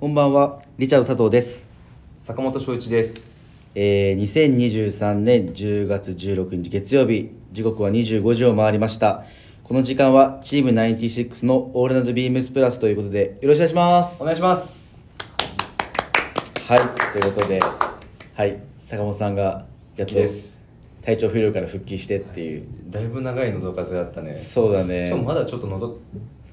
[0.00, 1.66] こんばんは、リチャード佐藤です。
[2.20, 3.36] 坂本翔一です
[3.74, 9.26] えー、2023年10月16日月曜日、時刻は25時を回りました。
[9.62, 14.24] この時間はチーム96のオールナイトビームスプラスということで、よろしくお願いしますお。
[14.24, 14.94] 願いします
[16.66, 16.80] はい、
[17.12, 20.48] ということで、はい、坂本さんがやっとです
[21.02, 22.64] 体調不良から復帰してっていう。
[22.88, 26.00] だいぶ長い喉風だったねそうだねしかもまだちょっと喉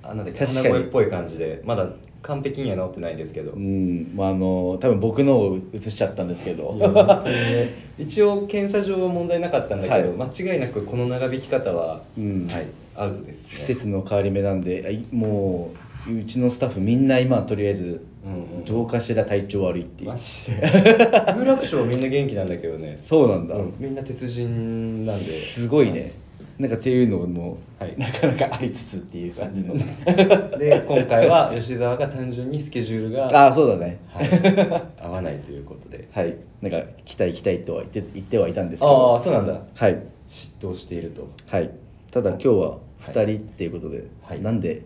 [0.03, 1.87] あなんだっけ鼻声っぽい感じでまだ
[2.27, 6.75] 完璧には治ってないんですけど、うん、まああの多分僕のを映しちゃったんですけど。
[7.97, 12.47] 一応検査上は問題なかったんだけど、は間違いなくこの長引き方は、うん。
[12.47, 15.69] はいアウトです、ね、季節の変わり目なんでも
[16.07, 18.65] ううちのスタッフみんな今とりあえずうんうん。
[18.65, 21.35] どうかしら体調悪いっていう、マジで？
[21.37, 22.99] 有楽町みんな元気なんだけどね。
[23.01, 25.23] そうなんだ、うんみんな鉄人なんで。
[25.23, 26.11] すごいね
[26.59, 27.93] なんかっていうのも、はい。
[27.97, 29.75] なかなかありつつっていう感じの。
[30.57, 33.99] で今回は吉沢が単純にスケジュールが、ああそうだね。
[34.07, 34.29] はい、
[34.99, 36.07] 合わないということで。
[36.11, 36.35] はい。
[36.61, 39.15] なんか来たい来たいとは言って言ってはいたんですけあど。
[39.17, 39.61] あそうなんだ。
[39.75, 39.97] はい。
[40.29, 41.27] 嫉妬していると。
[41.45, 41.69] はい。
[42.09, 44.41] ただ今日は2人っていうことで、はい。
[44.41, 44.81] なんで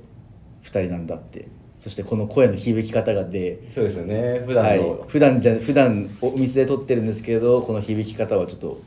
[0.66, 1.46] 2人なんだって
[1.80, 4.42] そしてこの声の響き方がでそうですよね。
[4.46, 4.78] 普はい。
[4.80, 8.78] 段の、、普段じゃ普段お店で撮ってるんですけどこの響き方はちょっと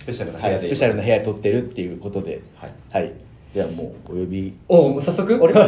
[0.00, 2.72] スペシャルな部はい、屋で、スペシャルな部屋で撮ってるっていうことで、はい。
[2.90, 3.12] はい、
[3.54, 4.54] ではもうお呼び。
[4.68, 5.38] おもう早速？
[5.40, 5.52] 俺。
[5.54, 5.58] い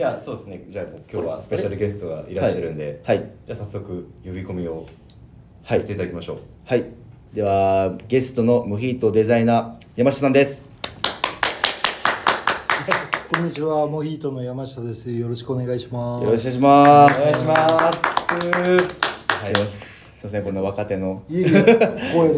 [0.00, 0.64] やそうですね。
[0.70, 4.86] じゃあもう今日はスペシャルゲストがいらっしゃるんで、はい、じゃあ早速呼び込みを
[5.64, 5.80] はい。
[5.80, 6.84] させていただきましょう、はい、
[7.34, 10.62] ではゲストのモヒートデザイナー山下さんです。
[13.30, 15.10] こんにちは、モヒートの山下です。
[15.12, 16.24] よろしくお願いします。
[16.24, 17.20] よろしくお願いします。
[17.20, 17.98] お願いします。
[19.28, 19.52] はい、
[20.18, 21.22] すいません、こんな若手の。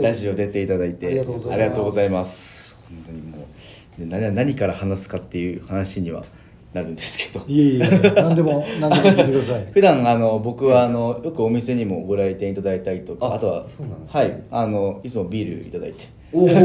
[0.03, 1.55] ラジオ出ていただいてありがとうございます。
[1.55, 2.79] ありがとうございます。
[2.87, 6.27] 本当にもうで何何から話すかっていう話には
[6.75, 7.43] なるんですけど。
[7.49, 9.67] いえいえ、何でも、 何でも聞いてください。
[9.73, 14.21] 普段あの僕はあのよくお店にもご来店いただいたりとかああとはそうなんですね。
[14.21, 16.05] はいあのいつもビールいただいて
[16.35, 16.57] おお 飲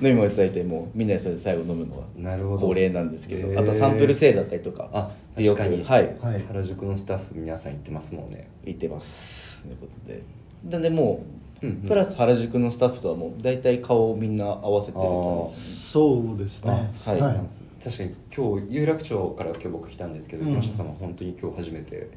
[0.00, 2.66] み物いただいてもうみんなでそれで最後飲むのがなるほど。
[2.66, 5.84] 恒例なんですけどあとサンプル制だったりとかあでよく確かに。
[5.84, 6.16] はい。
[6.20, 6.42] はい。
[6.48, 8.48] 原宿のスタッフ皆さん行ってますもんね。
[8.64, 9.62] 行ってます。
[9.62, 10.20] ということで
[10.64, 11.24] なんでも
[11.62, 11.76] う、うんうん。
[11.88, 16.90] プラス原宿のスタッフとはもう大体顔をみんな合わせてる感じですそうですね。
[17.06, 17.20] あはい。
[17.20, 17.40] はい。
[17.82, 20.52] 確かに今日有楽町から今日僕来たんですけど、うん。
[20.52, 22.08] 山下さんは本当に今日初めて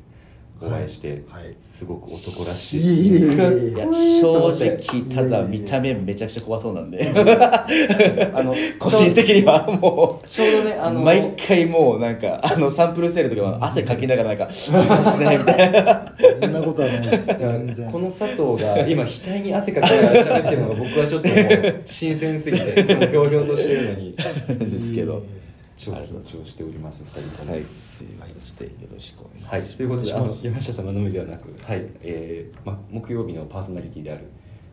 [0.61, 1.43] お会いして、はい。
[1.45, 3.19] はいすごく男らしい。
[3.19, 7.09] いや正直ただ見た目めちゃくちゃ怖そうなんで。
[7.15, 16.13] あの 個人的にはもうちょうどねあの毎回もうなんかあのサンプルセールの時は汗かきながらなんか「そうですね」みたいな。
[16.41, 16.99] そんなことはない。
[17.01, 17.81] です。
[17.89, 24.15] この佐藤が今額に汗かきながら喋ってるのが僕はちょっともう新鮮すぎてひょうひょうとしてるのに。
[24.19, 25.23] ですけど
[25.79, 27.65] 超緊張しております二人ともはい
[27.97, 34.25] という形でよろしくお願いします、はい、ということであの山下様のみではなく、はいえーま、木曜日のパーソナリティである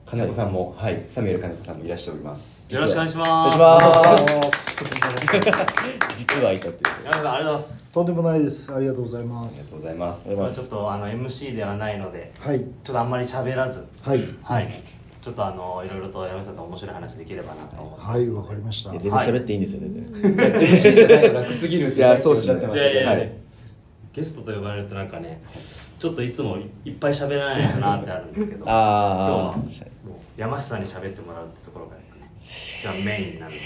[0.04, 3.28] 金子さんも、はいサミュエル金子さんもいらっしゃいますよろしくお願いしおます。
[3.28, 7.90] 願いしまあす実はいたっていうありがとうございます。
[7.92, 8.72] とんでもないです。
[8.72, 9.70] ありがとうございまありがす。
[9.70, 12.60] とうございますありがとうございますちょっとあの MC ではないので、はい。
[12.60, 14.28] ちょっとあんまり喋らず、はい。
[14.42, 14.68] はい。
[15.26, 17.98] ちょっとあのいろいろと山下さんと面白い話できればなと思って。
[17.98, 18.16] ます。
[18.16, 18.90] はい、わかりました。
[18.90, 23.32] 全然喋っていいんですよね、楽すぎるっていやさっきおっしゃってましはい。
[24.12, 25.42] ゲストと呼ばれるとなんかね、
[25.98, 29.66] ちょっといつもいっぱい喋らないとなってあるんですけど、今日ああはもう
[30.36, 32.02] 山下さんに喋ってもらうってところがね、
[32.40, 33.60] じゃあメインになるんで。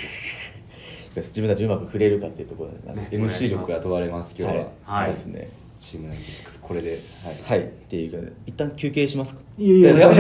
[1.20, 5.04] 自分たちうまく触れるかっていうところなんですけど、MC 力が問われます今日は、はい。
[5.06, 9.40] そうですねチーム96これで、はい、っていうか一旦休憩しますか？
[9.58, 10.14] いえいえ、大丈夫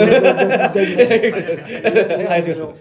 [2.26, 2.74] 大丈夫。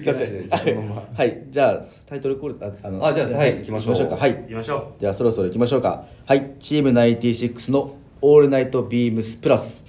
[0.00, 0.16] です。
[0.50, 3.56] はい、すいまはい、じゃあタイトルコールああのあじゃあはい。
[3.58, 4.08] 行きましょう。
[4.08, 4.16] か。
[4.16, 4.34] はい。
[4.34, 4.48] 行。
[4.48, 6.04] きましょじゃあそろそろ行きましょうか。
[6.26, 9.82] はい、チーム96のオールナイトビームスプラス。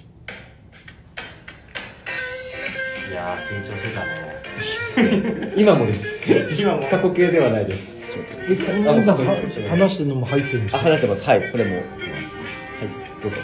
[3.06, 3.12] う。
[3.12, 5.52] いやー緊張してたね。
[5.56, 6.06] 今もです。
[6.62, 6.88] 今も。
[6.88, 10.84] 過去形ではないですと待ってえ、そんな今は話してるのも入ってるんですあ、か。
[10.84, 11.24] 話してます。
[11.24, 11.76] はい、これも。
[11.76, 11.84] はい、
[13.22, 13.36] どうぞ。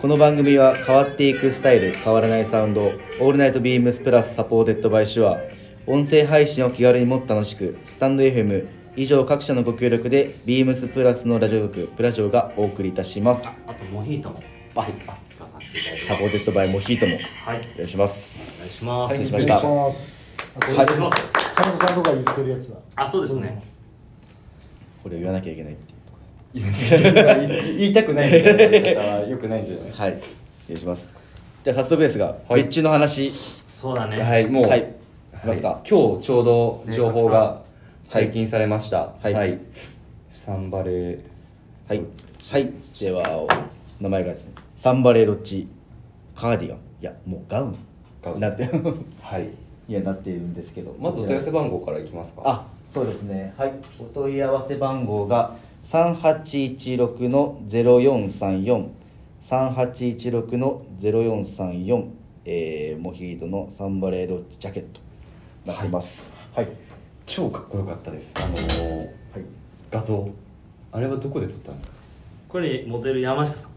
[0.00, 5.38] この番組は変わっていくスタイル変わらないサウンド All Night BEAMS PLUS supported by SHURE
[5.86, 14.42] 音声配信を気軽にもっと楽しくスタンド FM 以上各社のご協力で BEAMS PLUS のラジオ局プラジオがお送りいたしますああとモヒートも
[14.74, 16.06] あ今日させていただいて。
[16.06, 17.60] サポーテッドバイモヒートもはい。
[17.74, 20.12] お願いしますお願いします失礼しましたお願いします。
[20.56, 21.39] あこれお願いします。
[21.62, 22.76] 金子さんとか言ってるやつだ。
[22.96, 23.62] あ、そうですね。
[25.02, 25.92] これを言わなきゃいけないって
[26.58, 26.62] い
[27.74, 29.90] う言いたくないみたいなよくないんじゃない？
[29.90, 30.10] ろはい。
[30.12, 30.20] お願
[30.70, 31.12] いします。
[31.64, 32.62] では早速ですが、はい。
[32.64, 33.32] 別注の話。
[33.68, 34.20] そうだね。
[34.22, 34.80] はいもう、はい。
[34.80, 35.68] いきますか。
[35.68, 35.88] はい。
[35.88, 37.62] 今日ちょうど情報が
[38.10, 39.14] 解禁されました。
[39.22, 39.58] はい。
[40.32, 41.20] サンバレー
[41.88, 42.02] はい。
[42.50, 42.72] はい。
[42.98, 43.46] では
[44.00, 44.52] 名前がですね。
[44.76, 45.68] サンバレーロッチ
[46.34, 46.78] カーディガン。
[47.00, 47.76] いやもうガウン。
[48.22, 48.40] ガウン。
[48.40, 48.64] なって。
[49.22, 49.48] はい
[49.90, 50.94] いやなっているんですけど。
[51.00, 52.42] まずお問い合わせ番号からいきますか。
[52.44, 53.52] あそうですね。
[53.56, 53.72] はい。
[53.98, 58.86] お問い合わせ番号が3816の0434
[59.44, 62.04] 3816の0434
[62.44, 65.00] えー、モヒートのサンバレーロッチジャケット
[65.66, 66.32] なってます。
[66.54, 66.68] はい。
[67.26, 68.30] 超かっこよかったです。
[68.34, 69.10] あのーはい。
[69.90, 70.28] 画像。
[70.92, 71.96] あれはどこで撮ったんですか？
[72.48, 73.69] これモデル山下さん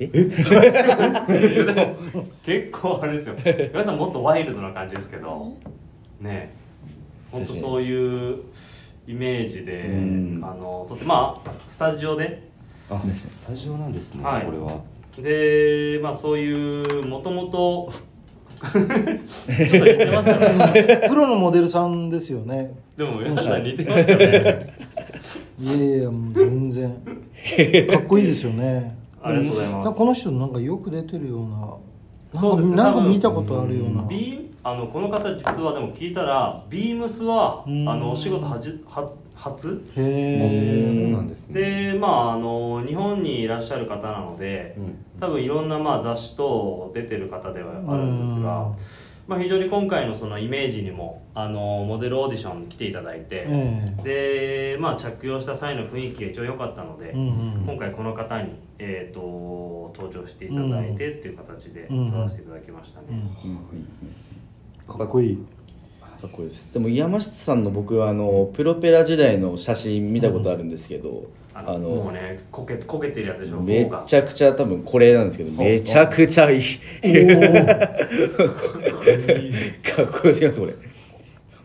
[0.00, 0.06] え？
[0.06, 0.22] で
[2.14, 3.34] も結構あれですよ。
[3.44, 5.52] 山下さんもっとワイルドな感じですけど。
[6.20, 6.54] ね
[7.30, 8.38] 本当そういう
[9.06, 10.40] イメージでうん。
[10.42, 12.48] あのとってまあスタジオで。
[12.90, 13.00] あ
[13.30, 14.46] スタジオなんですね、はい。
[14.46, 14.80] これは。
[15.18, 17.92] でまあそういうも ともと
[21.08, 22.72] プロのモデルさんですよね。
[22.96, 24.74] でも山下さん似てますよね。
[25.58, 26.90] いやいやもう全然。
[27.88, 29.96] かっこいいですよねありがとうございます。
[29.96, 31.76] この人なんかよく出てるような
[32.40, 34.02] そうですねなんか見たことあるような。
[34.04, 37.84] ビーあのこの方実はでも聞いたらビームスはあうん。
[37.84, 39.84] のお仕事はじ初初？
[39.96, 41.60] へそうえなんですね。
[41.92, 45.04] でまああの日本にいらっしゃる方なのでうん。
[45.18, 48.70] 多分いろんなまあ雑誌等出てる方ではあるんですが、
[49.30, 57.26] まあ、非常に今回のそのイメージにもあのモデルオーディションに来ていただいて、えで、まあ、着用した際の雰囲気が一応良かったので、えうんう
[57.60, 57.64] ん。
[57.64, 63.06] 今回この方に、えー、と登場していただいてっていう形でうん撮らせていただきましたね。
[63.44, 64.98] うん。
[64.98, 65.38] かっこいい
[66.20, 66.74] かっこいいです。
[66.74, 76.62] でも山下さんの僕はあのプロペラ時代の写真見たことあるんですけど、あのあのもうねこけこけてるやつでしょめちゃくちゃ多分これなんですけどめちゃくちゃいい。
[79.82, 80.74] かっこよすぎますこれ。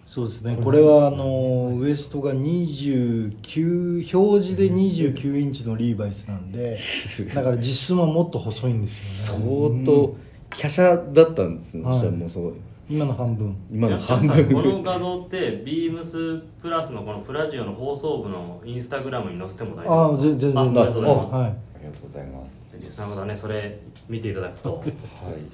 [0.05, 0.57] そうですね。
[0.63, 6.77] これはあのウエストが29表示で29インチのリーバイスなんで
[7.35, 9.45] だから実寸はもっと細いんですよね。
[9.83, 10.15] 相当
[10.49, 12.53] 華奢だったんですね、はいそしたらもうそう
[12.87, 13.57] 今の半分。
[13.71, 20.57] 今の半やっぱりさこの分画像ってビームスプラスのこのプラジオの放送部のインスタグラムに載せても大ああ丈夫ですか全然全然。
[20.57, 21.43] あありがとうございます、はい。
[21.45, 22.75] ありがとうございます。
[22.79, 24.83] リスナーの方ねそれ見ていただくと。
[24.85, 24.93] ね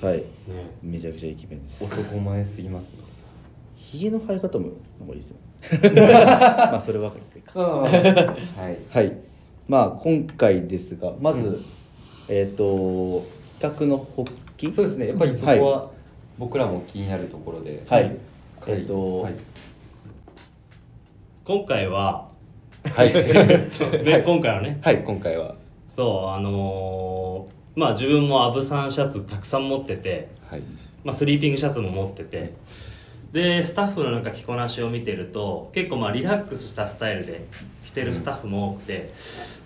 [0.02, 0.24] はい。
[0.84, 1.84] めちゃくちゃイケメンです。
[1.86, 2.90] 男前すぎますね
[3.78, 4.70] ひげの生え方も
[5.00, 5.38] なんかいいですよ
[5.96, 7.26] まあそれは分か。
[7.36, 8.78] るかはい。
[8.90, 9.18] はい。
[9.70, 11.62] まあ今回ですがまず、
[12.28, 13.26] えっ、と
[13.62, 14.74] 企画の発起？
[14.74, 15.08] そうですね。
[15.08, 15.92] やっぱりそこは
[16.42, 17.84] 僕らも気になるところで。
[17.88, 18.18] はい。
[18.66, 19.36] えっとはい。
[21.46, 22.30] 今回は
[22.96, 24.80] はい、 で今回はね。
[24.82, 25.54] はい、今回は。
[25.88, 30.62] そうあのーまあ自分もアブさんシャツたくさん持ってて、はい。
[31.04, 32.54] まあ、スリーピングシャツも持ってて
[33.32, 37.46] でスタッフのなんか着こなしを見てると結構まあリラックスしたスタイルで
[37.86, 39.12] 着てるスタッフも多くて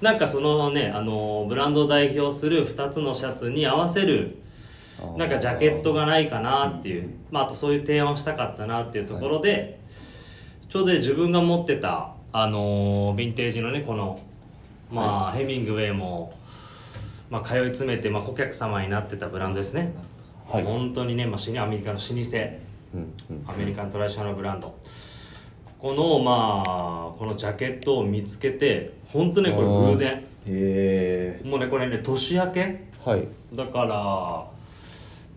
[0.01, 4.37] なんかそのねあのーブランドを代表する2つのシャツに合わせる
[5.17, 9.79] なんかジャケットがないかなっていう、まあ、あとそういう提案をしたかったなっていうところで、
[10.69, 14.19] ちょうど自分が持ってた、あのーヴィンテージのねこの、
[14.91, 16.33] まあヘミングウェイも、
[17.29, 19.93] まあ、通い詰めて、まあ、顧客様になってたブランドですね、
[20.47, 20.63] はい。
[20.63, 22.11] 本当にね、まあ、アメリカの老舗。
[22.93, 23.43] うんうん。
[23.47, 24.75] アメリカントラディショナルブランド。
[25.77, 30.23] このまあこのジャケットを見つけて本当ねこれ偶然。
[31.43, 33.27] もうねこれね年明けはい。
[33.53, 34.45] だから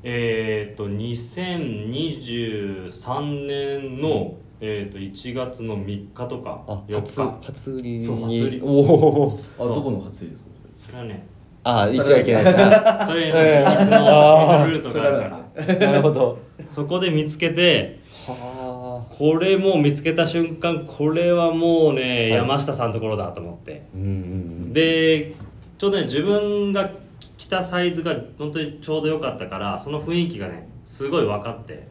[0.02, 7.30] えっ、と2023年の、えー、と1月の3日とかあ4初日。
[7.46, 8.00] 初売りに。
[8.00, 8.60] そう初売り。
[8.62, 9.72] おおそう。
[9.72, 10.48] あどこの初売りですか？
[10.74, 11.26] それはね。
[11.64, 12.64] あ言っちゃいけないですね。
[13.06, 15.74] それの秘密のルートがあるから。
[15.78, 16.38] なるほど。
[16.68, 19.14] そこで見つけてはあ。
[19.14, 22.30] これもう見つけた瞬間これはもうね、い。
[22.30, 23.82] 山下さんのところだと思って。
[23.94, 24.10] うんうんう
[24.68, 24.72] ん。
[24.72, 25.34] で
[25.76, 26.90] ちょうどね自分が
[27.36, 31.86] 着たサイズが本当にちょうど良かったからその雰囲気がねすごい分かって。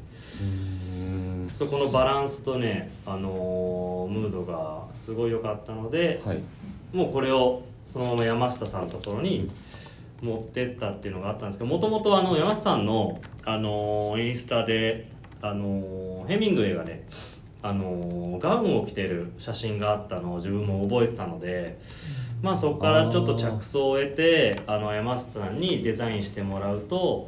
[1.00, 1.50] うん。
[1.54, 6.42] そこのバランスとね、あのームードがすごい良かったので、はい。
[6.94, 9.50] もうこれをそのまま山下さんのところに
[10.22, 15.10] 持ってったっていうのがあったんですけどもともとあの山下さんの、あのーインスタで、
[15.42, 17.08] あのーヘミングウェイがね、
[17.62, 21.80] あのーガウンを着てる写真があったのを自分も覚えてたので、
[22.42, 27.28] まあ、そこからちょっと着想を得てあの山下さんにデザインしてもらうと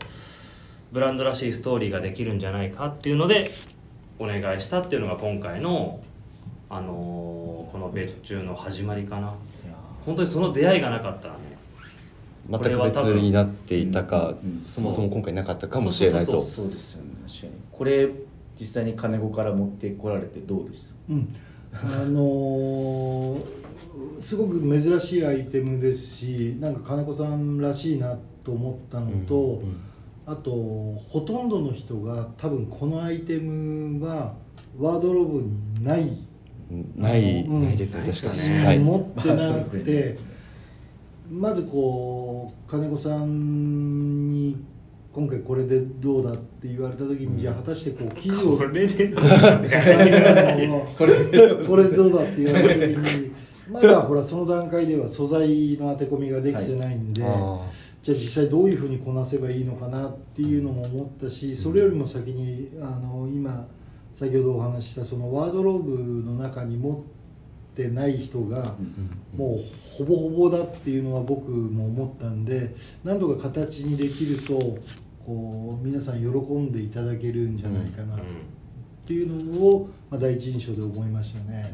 [0.91, 3.51] ブランドらしいストーリーができるんじゃないかっていうので
[4.19, 5.99] お願いしたっていうのが今回の、
[6.69, 9.35] あのーこの別注の始まりかな。
[10.03, 11.39] 本当にその出会いがなかったらね。
[12.49, 14.61] 全く別になっていたかうんうん。
[14.65, 16.31] そもそも今回なかったかもしれないと。
[16.31, 16.51] そうそう。
[16.51, 17.09] そうですよね。
[17.27, 17.53] 確かに。
[17.71, 18.09] これ
[18.59, 21.13] 実際に金子から持ってこられてどうでした？
[21.13, 21.35] うん。
[21.73, 23.43] あのー
[24.19, 29.81] すごく珍しいアイテムですしなんか金子さんらしいなと思ったのと、うんうん
[30.29, 34.35] あとほとんどの人が多分このアイテムは
[34.77, 36.23] ワードローブにない。
[36.95, 37.63] ない、うん。
[37.63, 40.19] ないですねはい、持ってなくて
[41.31, 44.63] まずこう金子さんに
[45.11, 49.07] 今回これでどうだって言われた時に、じゃあ果たしてこう生地をこれで
[51.97, 53.31] どうだって言われた時に
[53.69, 57.69] まだほらその段階では素材の当て込みができてないんで、あ
[58.01, 63.67] じゃあ実際どういうふうにこなせばいいのかなっていうのも思ったしそれよりも先にあの今
[64.13, 74.57] 先ほどお話ししたそのワードローブの中に持ってない人がーもうほぼほぼだっていうのは僕も思ったんで何とか形にできると
[75.25, 78.19] こう皆さん喜んでいただけるんじゃないかなっ
[79.05, 81.73] ていうのを、まあ、第一印象で思いましたね。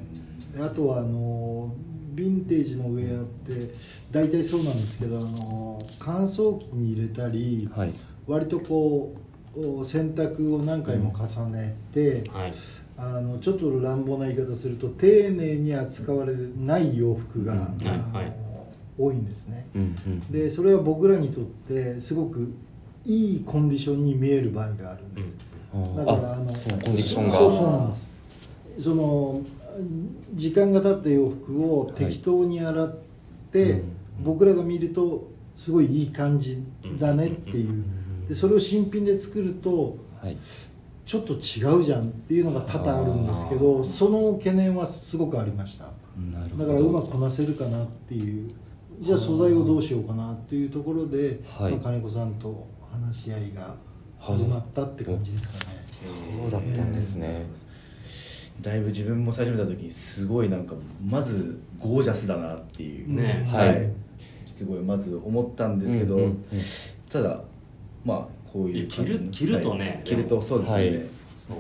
[0.56, 1.74] であとはあの
[2.16, 3.76] ヴィンテージのウェアって
[4.12, 7.94] 大体そうなんですけどあの乾燥機に入れたりはい。
[8.28, 9.14] 割とこ
[9.56, 12.54] うお洗濯を何回も重ねて、はい。
[12.98, 17.60] あのちょっと乱暴な言い方すると丁寧に扱われない洋服が、うん。
[17.88, 18.34] あのはい。
[18.98, 19.68] 多いんですね。
[19.76, 20.20] うんうん。
[20.32, 22.54] でそれは僕らにとってすごく
[23.06, 25.36] いいコンディションに見える場合があるんです。
[25.96, 27.38] だからあのあそのコンディションが。
[27.38, 28.08] そうそうなんです。
[28.84, 29.42] その
[30.34, 32.98] 時間が経った洋服を適当に洗っ
[33.52, 33.84] て、うん。
[34.24, 36.64] 僕らが見るとすごいいい感じ
[37.00, 38.28] だねっていう、ん。
[38.28, 40.38] でそれを新品で作るとはい。
[41.06, 45.86] ちょっと違うじゃんっていうのが多々あるんですけどその懸念はすごくありました。
[46.32, 46.66] なるほど。
[46.66, 48.52] だからうまくこなせるかなっていう
[49.02, 51.74] じゃあ素材をどうしようかなっていうところで、はい。
[51.74, 53.76] まあ、金子さんと話し合いが
[54.18, 55.86] 始まったって感じですかね。
[55.92, 56.12] そ
[56.48, 57.46] うだったんですね、
[58.62, 63.48] だいぶ自分も最初見た時にすごいなんかまずゴージャスだなっていう、ね。
[63.52, 63.90] はい、
[64.46, 66.38] すごいまず思ったんですけど、うんうんうん。
[67.10, 67.42] ただ
[68.04, 71.02] まあこういう着る着るとねはい着るとそうですね、はい。
[71.38, 71.58] そう。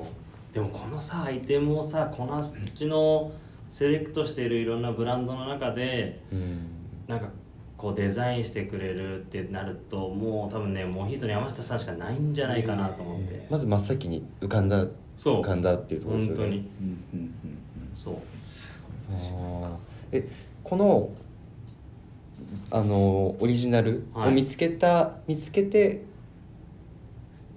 [0.53, 3.31] でもこのさアイテムをさこのうちの
[3.69, 6.75] セレクトしているいろんなブランドの中でうん。
[7.07, 7.29] なんか
[7.77, 15.41] こうデザインしてくれるってなるともう多分ねモヒートの山下さんしかないんじゃないかなと思って、まず真っ先に浮かんだそう。
[15.41, 16.43] 浮かんだっていうところですよね。
[16.43, 16.57] 本当に。
[16.59, 17.31] うんうんうん
[17.93, 18.15] そう。
[20.11, 20.27] え
[20.63, 21.09] この
[22.71, 26.03] あのオリジナルを見つけた、見つけて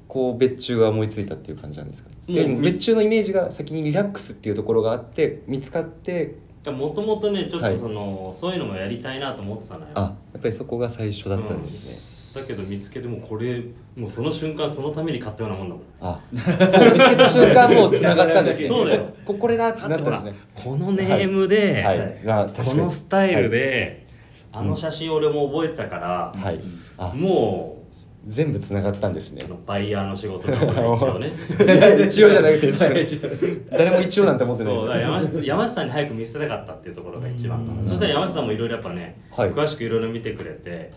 [0.06, 2.08] こう別注が思いついたっていう感じなんですか？
[2.28, 6.36] でも別注のイメージが先にリラックスっていうところがあって見つかって
[6.66, 9.86] もともとねちょっはいとその、そういうのもやりたいなと思ってたのよ。
[9.94, 10.00] あ
[10.34, 11.96] やっぱりそこが最初だったんですね、
[12.34, 13.62] だけど見つけてもうこれ
[13.96, 15.84] もうその瞬間そのために買ったようなもんだもん。
[16.00, 16.20] あ。
[16.30, 19.14] 見つけた瞬間もうつながったんですねそうだよ。
[19.24, 20.34] ここれだってなったんですね。
[20.54, 22.70] このネームで、はい、まあ確かに。
[22.70, 24.06] このスタイルで、
[24.52, 26.60] あの写真俺も覚えてたから、はい。
[26.98, 27.14] あ。
[27.14, 27.78] も
[28.26, 29.42] 全部つながったんですね。
[29.42, 31.32] うあのバイヤーの仕事が一応ね。
[32.06, 32.72] 一応じゃなくて
[33.70, 39.50] 誰も一応なんて思ってないそうだから山です下山下さんに早く見せたかったっていうところが一番そしたら山下さんもいろいろやっぱね、はい。
[39.50, 40.92] 詳しくいろいろ見てくれて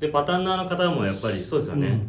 [0.00, 2.00] でパターンナーの方もやっぱりそうですよね、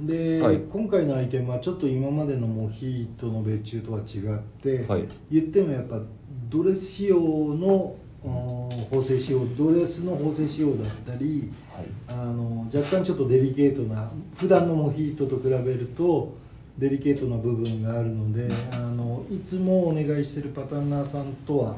[0.00, 0.58] で、はい。
[0.58, 5.08] 今回のアイテムはちょっと今までのモヒートの別注とは違って、はい。
[5.30, 6.00] 言ってもやっぱ
[6.48, 11.86] ドレス仕様の縫製仕様ドレスの縫製仕様だったりはい。
[12.08, 16.34] あの若干ちょっとデリケートな普段のモヒートと比べると
[16.78, 21.76] デリケートな部分があるのであのいつもお願いしてるパタンナーさんとは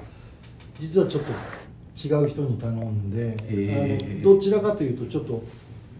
[0.78, 1.32] 実はちょっと
[1.96, 4.24] 違う人に頼んでへー。
[4.24, 5.42] あのどちらかというとちょっと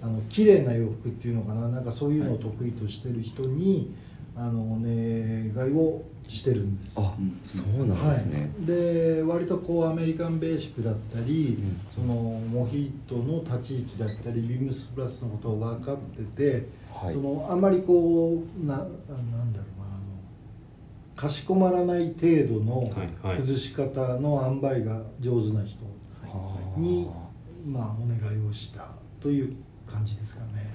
[0.03, 1.69] あの綺麗な洋服っていうのかな。
[1.69, 3.95] なんかそういうのを得意としてる人に、
[4.35, 6.95] あのお願いをしてるんです。
[6.97, 11.81] あそうなんですね、はい、で割とこうアメリカンベーシックだったり、うん。
[11.95, 17.15] そのモヒートの立ち位置だったりビームスプラスのことを分かってて、はい。
[17.15, 19.72] そのあまりこうなあなんだろう
[21.23, 25.79] かしこまらない程度の崩し方の塩梅が上手な人
[26.77, 27.09] に、
[27.65, 28.89] まあ、お願いをした
[29.21, 29.55] という
[29.87, 30.75] 感じですかね。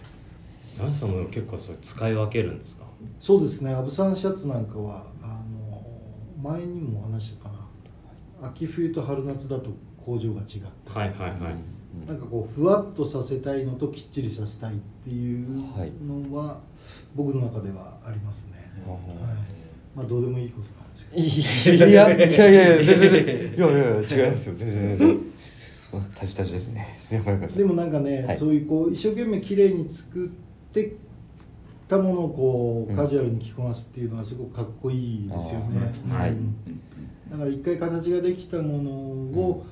[0.78, 2.86] 山下さんも結構それ使い分けるんですか？
[3.20, 3.74] そうですね。
[3.74, 5.84] アブサンシャツなんかはあの
[6.42, 7.50] 前にもお話したか
[8.42, 8.48] な。
[8.48, 9.72] 秋冬と春夏だと
[10.06, 16.62] 工場が違って、はいはいはい、うんなんかこうふわっとさせたいのときっちりさせたいっていうはいのは
[17.16, 18.98] 僕の中ではありますね、はい、
[19.98, 21.88] まあどうでもいいことなんですけど。
[21.88, 25.20] いやいやいやいやいや全然いやいや違いますよ全然全然。
[25.90, 27.00] そうタジタジですね。
[27.56, 28.38] でもなんかね、はい。
[28.38, 30.30] そういうこう一生懸命綺麗に作っ
[30.72, 30.94] て
[31.88, 35.92] たものをこううんカジュアルに着こなすっていうのはすごくかっこいいですよね。
[36.12, 36.32] あーはい。
[36.32, 36.56] うん。
[37.32, 39.66] だから一回形ができたものを、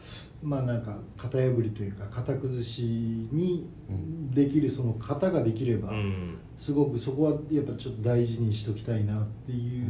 [0.46, 4.32] まあなんか型破りというか型崩しにうん。
[4.32, 6.38] できるその型ができれば、うん。
[6.58, 9.86] すごくそこはやっぱちょっと大事にしときたいなっていう、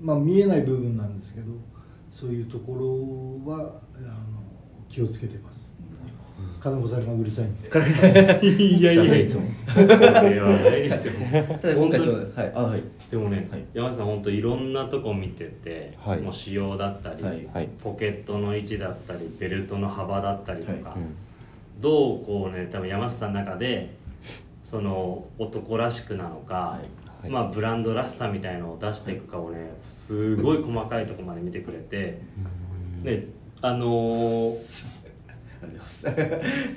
[0.00, 1.52] まあ見えない部分なんですけど
[2.10, 4.42] そういうところはあの
[4.88, 5.61] 気をつけてます。
[6.62, 7.68] 金子さんがうるさいんで。
[8.46, 12.52] いやいやいつもそれはないで今回はい。
[12.54, 12.82] あはい。
[13.10, 13.64] でもね、はい。
[13.74, 16.20] 山下さん本当いろんなとこ見てて、はい。
[16.20, 17.48] もう仕様だったり、
[17.82, 21.80] ポケットの位置だったりベルトの幅だったりとか、はうん。
[21.80, 23.90] どうこうね多分山下さんの中で
[24.62, 26.78] その男らしくなのか、
[27.24, 27.28] はい。
[27.28, 32.20] まあブランドらしさみたいのを出していくかをねすごい細かいところまで見てくれて、
[33.02, 33.24] ね
[33.62, 34.91] あのー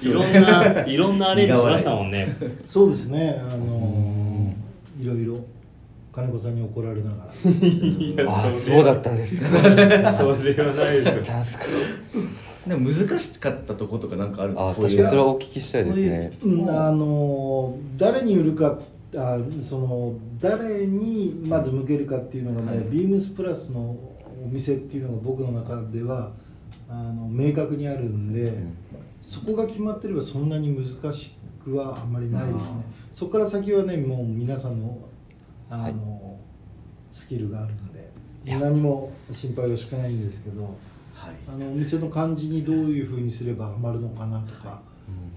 [0.02, 2.36] いろんな いろんなアレンジしましたもんね。
[2.68, 3.42] そうですね。
[3.52, 5.40] あのーいろいろ
[6.14, 8.32] 金子さんに怒られながら。
[8.48, 9.48] あそうだったんですか
[10.14, 11.24] それはないですよ。
[11.24, 11.66] チャンスか
[12.66, 14.74] でも難しかったとことかなんかあるんですか？
[14.82, 18.80] 確かにそれはお聞きしたいですねうん、あの誰に売るか
[19.16, 26.32] あその誰にまず向けるかっていうのがもう、はいビームスプラスのお店っていうのが僕の中では
[26.90, 28.76] あの明確にあるんで、ん
[29.22, 32.60] そこが決まってればそんなに難しくはあんまりないですね。
[33.14, 35.00] そこから先はねもう皆さんの
[35.70, 36.38] あの、
[37.12, 38.12] スキルがあるので
[38.46, 40.78] 何も心配はしてないんですけど
[41.14, 41.36] はい。
[41.48, 44.82] あのお店の感じにどういうふうにすればハマるのかなとか。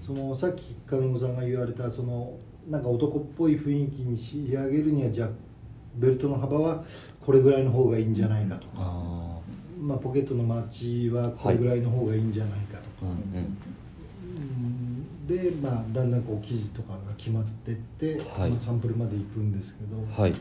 [0.01, 2.33] そのさっき金子さんが言われたその
[2.67, 5.29] なんか男っぽい雰囲気に仕上げるにはじゃあ
[5.95, 6.83] ベルトの幅は
[7.19, 9.38] これぐらいの方がいいんじゃないかとか、あ
[9.79, 13.47] まあ、ポケットのマッチはこれぐらいの方がいいんじゃないかとーうか、ん。
[14.37, 15.27] うん。
[15.27, 18.49] で、まあ、だんだんこう生地とかが決まってって、はい。
[18.49, 20.33] まあ、サンプルまで行くんですけど、うんはい。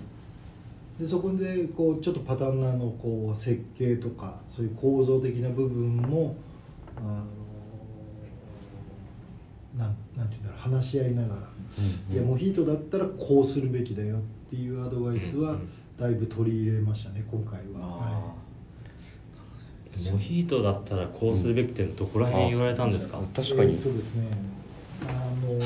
[0.99, 6.35] でそこでこうちょっとパターンナーのこう設計とかそういう構造的な部分も
[6.97, 7.25] あの
[9.77, 11.49] なんなんていうんだろう話し合いながら。
[12.13, 15.57] いやモヒートだったらこうするべきだよっていうアドバイスは
[15.97, 18.35] だいぶ取り入れましたね今回は、は
[20.11, 23.19] モヒートだったらこうするべきってどこら辺言われたんですか？
[23.19, 23.23] あ。
[23.23, 23.73] い、確かに。
[23.73, 24.27] えーっとですね
[25.07, 25.13] あ
[25.45, 25.61] の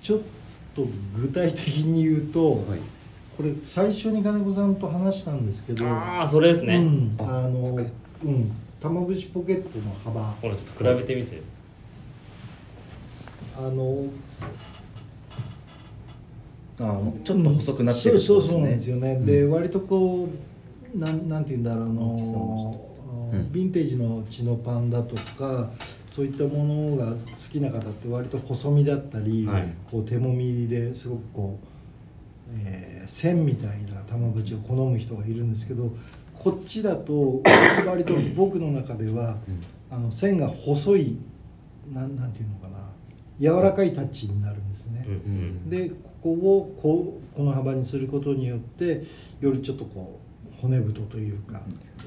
[0.00, 0.20] ちょっ
[0.74, 2.80] と具体的に言うと、はい。
[3.36, 6.76] これ最初に金子さんと話したんですけどああそれですね。
[6.76, 7.78] うん、ああの
[8.24, 8.52] うん。
[8.80, 10.22] 玉串ポケットの幅。
[10.22, 11.40] ほらちょっと比べてみて。
[13.56, 14.06] あの
[16.80, 19.26] あちょっと細くなってるってことそうそうそうなんですよね、ん。
[19.26, 20.28] で割とこう
[20.94, 22.80] なんなんて言うんだろうあの、
[23.32, 23.40] うん。
[23.46, 25.70] ヴィンテージの血のパンだとか
[26.14, 27.16] そういったものが好
[27.50, 29.74] きな方って割と細身だったり、はい。
[29.90, 31.66] こう手もみですごくこう、
[32.64, 35.92] えー線みたいな玉縁を好む人がいるんですけど
[36.34, 37.42] こっちだと
[37.86, 39.36] 割と僕の中では
[39.90, 41.16] あの線が細い
[41.92, 42.88] なんなんていうのかな
[43.40, 45.06] 柔らかいタッチになるんですね。
[45.68, 49.04] でここをこうこの幅にすることによって
[49.40, 50.31] よりちょっとこう
[50.62, 51.60] 骨太というか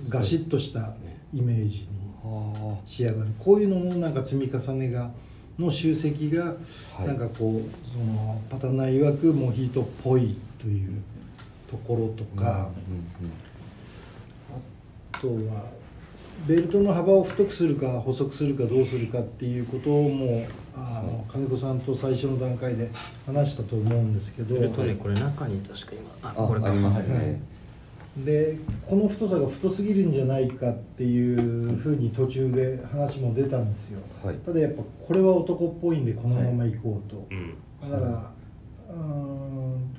[0.07, 0.93] ガシッとした
[1.33, 1.87] イメージに
[2.23, 2.77] あ。
[2.85, 3.29] 仕上がる。
[3.37, 5.11] こういうのもなんか積み重ねが
[5.59, 7.07] の集積がはい。
[7.07, 11.01] なんかこうそのパターナー曰くモヒートっぽいという
[11.69, 12.69] ところとか、
[15.13, 15.69] あとは
[16.47, 22.89] ベルトの幅を太くするか細くするかどうするかっていうこともあの金子さんと最初の段階で
[23.25, 24.55] 話したと思うんですけど。
[24.55, 25.91] ベルトねこれ中に確か
[26.23, 27.54] 今あありますはいね
[28.23, 33.99] でこの太さが太すぎるんじゃないかっていうふうに途中で話も出たんですよ。
[34.23, 34.37] はい。
[34.37, 37.55] ただやっぱこれは男っぽいんでこのまま行こうと、うん。
[37.91, 38.31] だから
[38.89, 39.95] うーん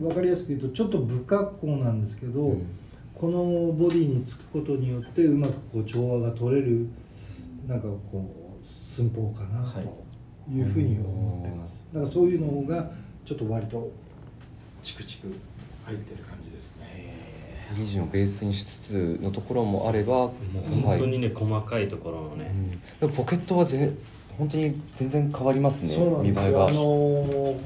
[0.00, 2.66] 分かりやすく言うとちょっと不格好なんですけど、うん。
[3.14, 6.88] このボディにつくことによってうまくこう調和が取れる
[7.66, 9.84] なんかこう寸法かなはい。
[9.84, 10.08] と
[10.54, 12.90] いうふうに思ってます、だからそういうのが
[13.26, 13.90] ちょっと割と
[14.82, 15.34] チクチク
[15.84, 16.37] 入ってる感じ
[17.70, 22.50] ですね生地のベースにしつつのところもあればもう本当にね、細かいところのね。
[22.52, 22.70] うん。
[23.00, 23.92] でもポケットはぜ
[24.38, 26.66] 本当に全然変わりますねそうなん見栄えが。
[26.66, 27.56] あのー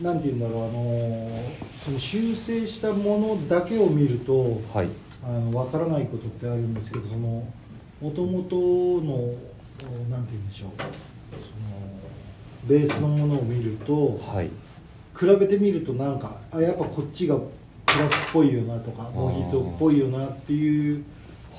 [0.00, 1.30] なんて言うんだろうあのー
[1.84, 4.88] その修正したものだけを見るとはい。
[5.22, 7.44] あの分からないことってあるんですけどその
[8.00, 9.34] もともとの
[10.08, 10.90] なんて言うんでしょうその
[12.66, 14.50] ベースのものを見るとはい。
[15.18, 17.36] 比べてみるとなんかあやっぱこっちが
[17.98, 21.04] プラスっぽいよなとかモヒートっぽいよなっていう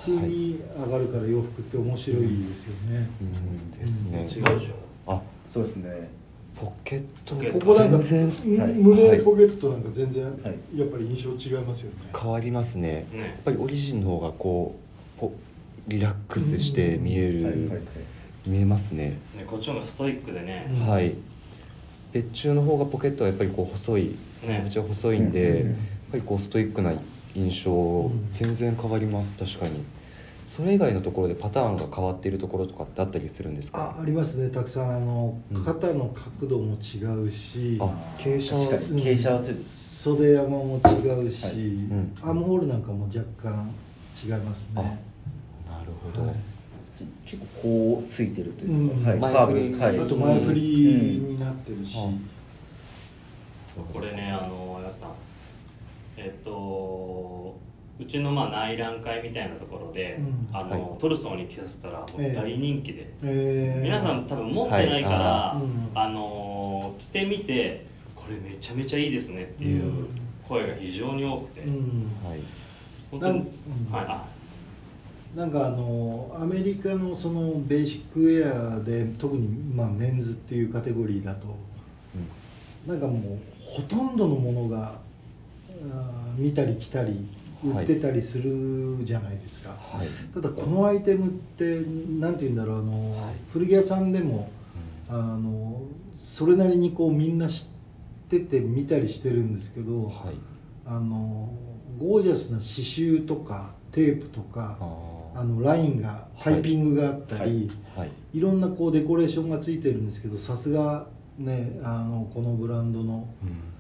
[0.06, 3.10] 風に上がるから洋服って面白いですよね。
[3.22, 3.72] うん。
[3.72, 4.20] ですね。
[4.22, 5.14] 違うでしょ。
[5.14, 6.10] あそうですね。
[6.56, 7.36] ポケット。
[7.36, 12.94] ポケットここなんか全然はい胸ポケットなんか全然はいやっぱり印象違いますよね、変わりますね。
[12.94, 14.80] やっねぱりオリジンの方がこ
[15.18, 15.34] うポ
[15.90, 17.80] リラックスして見える、はいはいはい。
[18.48, 21.16] 見えますね、ねこっちの方がストイックでね、うんはい。
[22.14, 24.16] 別注の方がポケットはやっぱりこう細い。
[24.48, 24.62] ね。
[24.64, 25.66] めちゃ細いんで、
[26.12, 26.94] ぱりこうストイックな
[27.36, 29.38] 印象ん全然変わります。
[29.38, 29.84] 確かに。
[30.44, 33.96] それ以外のところでパターンが変わっているところとかってあったりするんですか？
[33.98, 34.50] あありますね。
[34.50, 35.64] たくさんあのうん。
[35.64, 36.06] 肩の
[36.40, 37.86] 角度も違うし、あ
[38.18, 41.56] 傾斜は傾斜はついて袖山も違うし、はい。
[41.56, 42.18] ん。
[42.22, 43.70] アームホールなんかも若干
[44.26, 45.04] 違いますあね
[45.68, 46.36] なるほど、はい。
[47.26, 49.06] 結構こうついてるというか、うん。
[49.06, 49.60] はい、前カ振り。
[49.60, 52.30] ーブはいあと前振りになってるし、うん。
[53.94, 55.10] これねあのやすさん
[56.20, 57.58] えっと
[58.00, 60.48] うちのまあ内覧会みたいなところで、うん。
[60.54, 63.84] あの、トルソーに着させたら大人気で、えー。
[63.84, 65.64] 皆さん多分持ってないから、はい。
[65.64, 65.92] うん。
[65.94, 70.08] あの着てみてこれめちゃめちゃいいですねっていう
[70.48, 71.76] 声が非常に多くて、うん。
[72.26, 72.40] はい。
[73.12, 73.92] 本当に、なんうん。
[73.92, 74.06] はい。
[74.08, 74.26] あ。
[75.36, 81.56] なんかあのアメリカのそのベーシックウェアで特にまあメンズっていうカテゴリーだと
[82.88, 84.98] なんかもうほとんどのものが
[86.38, 87.28] 見たり着たり
[87.64, 91.82] 売ってたりするじゃないですか、はい、ただこのアイテムって
[92.20, 93.34] 何て言うんだろうあの、はい。
[93.52, 94.50] 古着屋さんでも
[95.10, 95.82] あの
[96.18, 97.68] それなりにこうみんな知っ
[98.30, 100.36] てて見たりしてるんですけど、はい。
[100.86, 101.52] あの
[102.00, 107.70] ゴージャスな刺繍とかテープとかああのラインがパイピングがあったり、
[108.34, 113.79] い、ろんなこうデコレーションがついてるんですけどさすがねあのこのブランドのうん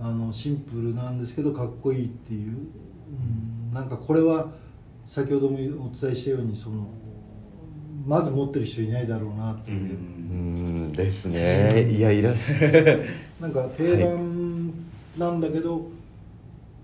[0.00, 4.52] あのシンプルなんですけどかっこいいっていう、うん、なんかこれは
[5.06, 5.58] 先ほどもお
[6.00, 6.86] 伝えしたようにその
[8.06, 11.90] まず持ってる人いないだろうなっていう、うーんですね。
[11.90, 13.04] いやいらっしゃる。
[13.38, 14.72] なんか定番
[15.18, 15.88] なんだけど、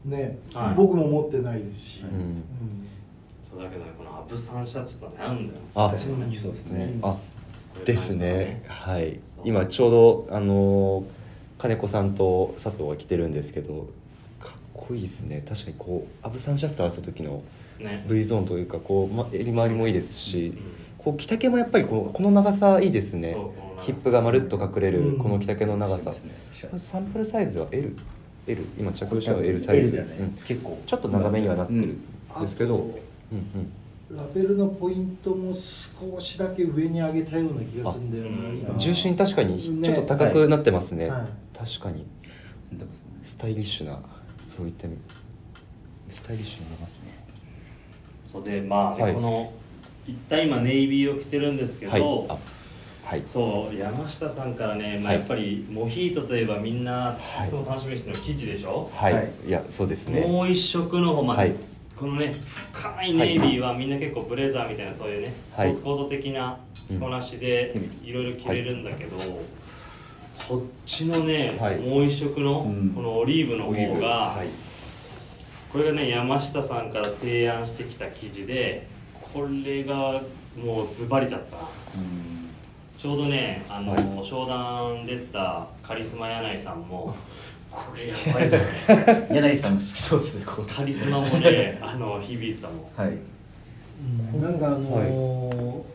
[0.05, 0.75] ね、はい。
[0.75, 2.45] 僕も持ってないですし、うんうん。
[3.43, 5.59] そうだけどねこのアブサンシャツとね合うんだよ。
[5.75, 6.99] あ確かにそうですね。
[7.03, 7.17] あ
[7.87, 8.63] ですね。
[8.67, 9.19] はい。
[9.45, 11.05] 今ちょうどあの
[11.59, 13.89] 金子さんと佐藤が着てるんですけど
[14.41, 15.45] かっこいいですね。
[15.49, 17.43] 確かにこうアブサンシャツと合わせた時の
[17.79, 18.05] ね。
[18.09, 23.37] V ゾーンというかこう、ま、襟回りもいいですし、うんこう着丈もやっぱりこのこの長さいいですね。
[23.83, 26.33] ヒップがまるっと隠れるうんこの着丈の長さ、そうですね。
[26.55, 26.83] 確かに。
[26.83, 27.95] サンプルサイズは L,
[28.47, 30.17] L 今着用したのは L サイズ、だね。
[30.19, 30.31] うん。
[30.47, 30.81] 結構。
[30.87, 32.01] ちょっと長めにはなってるん
[32.41, 33.73] ですけど、うんうん、
[34.11, 38.59] ラベルのポイントも少しだけ上に上げたような気がするんだよなあうん。
[38.59, 41.57] 今重心確かにねちょっと高くなってますね、はい。
[41.57, 42.07] 確かに。
[43.25, 43.99] スタイリッシュな
[44.43, 44.87] そういった
[46.11, 47.25] スタイリッシュに見えますね。
[48.27, 49.15] そうでまあね、はい。
[49.15, 49.53] この
[50.07, 52.03] 一旦今ネイビーを着てるんですけど、はい。
[52.29, 52.39] あ
[53.05, 53.23] はい。
[53.25, 55.21] そう山下さんからね、まあ、はい。
[55.21, 57.49] やっぱりモヒートといえばみんなはい。
[57.49, 59.33] いつも楽しみにしてるの生地でしょ、はい、はい。
[59.47, 60.21] い、やそうですね。
[60.21, 61.55] もう一色の方まで、はい
[61.97, 62.33] このね
[62.73, 69.17] 深いネイビーはみんな結構ブレザーみたいなそういうねスポはいーツコード的な着こなしでうんいろいろ着れるんだけど、
[70.49, 71.79] こっちのね、はい。
[71.79, 72.91] もう一色のうん。
[72.91, 74.49] このオリーブの方が、はい。
[75.73, 78.87] これがね山下さんから提案してきた生地で
[79.21, 80.21] これが
[80.57, 81.57] もうズバリだった。
[82.99, 84.27] ちょうどねあの、はい。
[84.27, 87.15] 商談出てたカリスマ柳井さんも
[87.75, 89.29] これやばいっすね。
[89.31, 90.67] 柳井さんも好きそうですねこう。
[90.67, 92.79] カリスマもねあの響いてたもん。
[92.97, 93.19] はい。
[94.35, 94.43] うん。
[94.43, 95.95] なんかあのー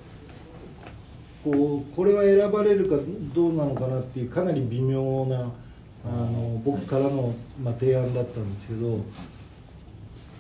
[1.42, 2.98] こうこれは選ばれるか
[3.34, 5.50] どうなのかなっていうかなり微妙な
[6.06, 9.00] あの僕からの、まあ、提案だったんですけど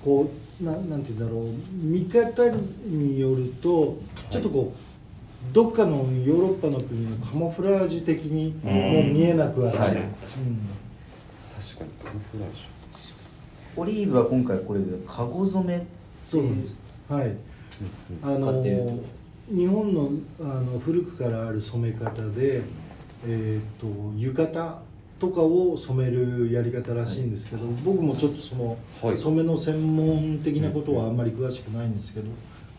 [0.03, 0.29] こ
[0.61, 1.53] うななんて言うんだろう。
[1.71, 2.49] 見方
[2.85, 3.97] によると
[4.29, 8.71] ちょっとこう、どっかのヨーロッパの国のカモフラージュ的にうん。
[8.73, 9.89] もう見えなくはない、はい。
[9.91, 10.01] うん。
[10.01, 10.09] 確
[11.79, 11.89] かに。
[12.03, 12.61] カモフラージ
[13.75, 15.85] オリーブは今回これでカゴ染め
[16.23, 16.75] そうなんです。
[17.07, 17.27] はい。
[17.27, 17.37] ュ、
[18.21, 18.63] あの
[19.49, 22.61] 日本のあの古くからある染め方で、
[23.25, 23.87] えー、と
[24.17, 24.81] 浴衣
[25.19, 29.17] とかを染めるやり方らしいんですけど、僕もちょっとその、はい。
[29.17, 32.27] 染めの専門的なことはあんまり詳しくないんですけど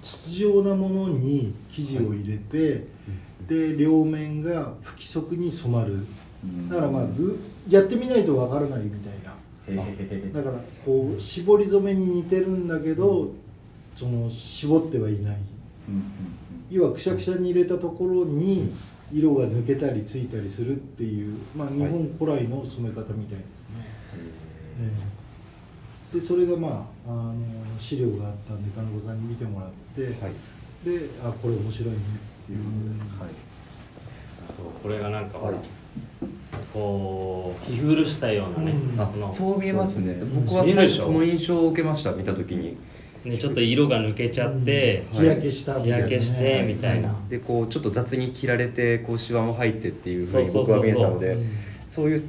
[0.03, 2.87] 筒状なものに生地を入れて、
[3.49, 6.07] で両面が不規則に染まる
[6.69, 9.35] だからまあぐやってみないとわからないみたいな。
[10.33, 13.33] だからこう絞り染めに似てるんだけど、
[13.97, 15.37] その絞ってはいない。
[15.89, 16.03] うんうん
[16.71, 18.73] 要はくしゃくしゃに入れたところに
[19.13, 23.85] 色が抜けたりついたりするっていう、まあ、日本古来の染め方みたいですね、
[24.81, 24.93] え
[26.15, 26.21] え。
[26.21, 27.35] でそれがまああの
[27.81, 30.33] 資料があったんで金子さんに見てもらって、はい。
[30.85, 32.59] であこれ面白いねっていう、
[33.21, 33.31] はい。
[34.57, 35.55] そうこれがなんかはい
[36.73, 39.01] こう着古したようなね、うん。
[39.01, 39.33] あこの。
[39.33, 40.13] そう見えますね。
[40.13, 41.05] うん僕は見えるでしょ？
[41.05, 42.77] その印象を受けました見た時に。
[43.25, 45.19] ねちょっと色が抜けちゃって、うん。
[45.21, 46.03] 日焼けしたみたいなね。
[46.09, 47.15] 日焼けしてみたいな。
[47.29, 50.93] でこうちょっと雑に切られてこうシワも入ってっていうふうにそうそうそうそう。
[50.93, 51.51] 僕は見えたのでうん。
[51.87, 52.23] そういう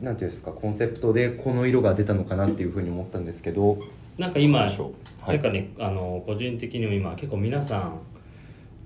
[0.00, 3.78] なんていうんですかコンセプトでこの色が出たのかなっていうふうに思ったんですけど。
[4.16, 7.98] なんか今、なんかねあの個人的にも今結構皆さん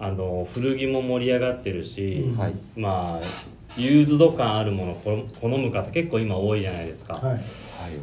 [0.03, 2.55] あの古着も盛り上がってるし、うんはい。
[2.77, 7.15] まあユーズド感あるものを好好む方結構今多いじゃないですか。
[7.15, 7.23] はい。
[7.25, 7.41] はい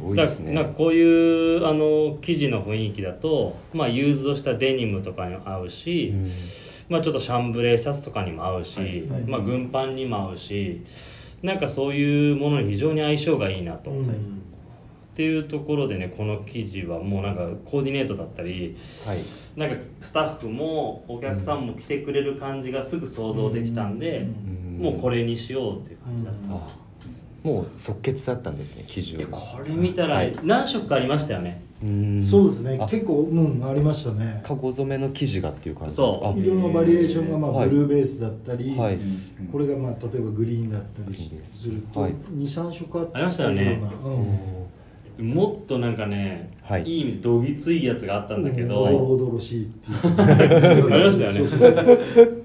[0.02, 0.54] 多いですね。
[0.54, 6.30] だなんかこういうあの生地の雰囲気だと、まあ、ユーズドしたデニムとかにも合うし、うん。
[6.88, 8.88] まあ、ちょっとシャンブレーシャツとかにも合うし、はい。
[9.08, 9.22] はい。
[9.22, 10.82] まあ、軍パンにも合うし
[11.42, 13.90] なんかそういうものに非常に相性がいいなと。
[13.90, 14.39] うん
[15.20, 19.18] っていうところでねこの生地はもうなんかコーディネートだったりはい。
[19.54, 24.26] なんかスタッフもお客さんも来てくれる感じがすぐ想像できたんで、
[24.78, 26.68] もうこれにしようっていう感じだった、あ
[27.42, 30.34] もう即決だったんですね基準いやこれ見たらはい。
[30.44, 32.24] 何色かありましたよね、うん。
[32.24, 32.86] そうですねあ。
[32.86, 34.40] 結構うんありましたね。
[34.42, 36.24] かご染めの生地がっていう感じですか？
[36.24, 36.40] そう。
[36.40, 37.68] 色のバリエーションがまあはい。
[37.68, 38.98] ブルーベースだったり、はい。
[39.52, 42.12] これがまあ例えばグリーンだったりすると、はい。
[42.32, 43.82] 23色あったありましたよね。
[44.04, 44.59] うん
[45.22, 46.84] もっとなんかね、はい。
[46.84, 50.92] い意味でどぎついやつがあったんだけど、おどろおどろしいっていう。
[50.92, 51.38] ありましたよね。
[51.38, 51.68] そうそ
[52.22, 52.40] う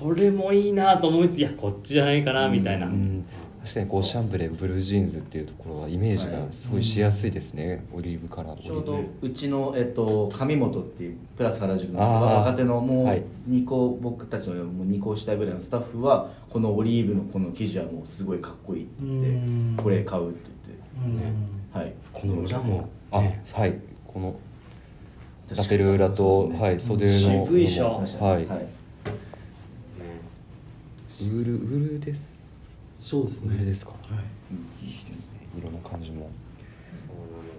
[0.00, 3.24] これもいいなと思いつついやこっちじゃないかなみたいな、うん
[3.60, 13.24] 確かにこうシャンブレーブルージーンズっていうところはイメージがすごいしやすいですね、オリーブカラーちょうどうちの、えっと、上本っていうプラス原宿の若手のもうはい。
[13.50, 19.76] 2個、僕たちのもう2個下ぐらいのスタッフはこのオリーブのこの生地はもうすごいかっこいいって言ってうん。
[19.76, 20.48] これ買うって
[21.04, 21.22] うんね。
[21.24, 21.92] 言ってはい。
[22.12, 23.42] この裏もあね。
[23.52, 23.78] はい。
[24.06, 24.34] この
[25.54, 28.60] ラペル裏と、はい袖の渋いでしょはい、はい。
[28.60, 28.68] ね
[31.20, 32.70] ウールウールです。
[33.00, 33.54] そうですね。
[33.54, 33.92] ウールですか。
[33.92, 33.96] は
[34.82, 34.86] い。
[34.86, 35.40] いいですね。
[35.56, 36.30] 色の感じも。
[36.90, 37.16] そう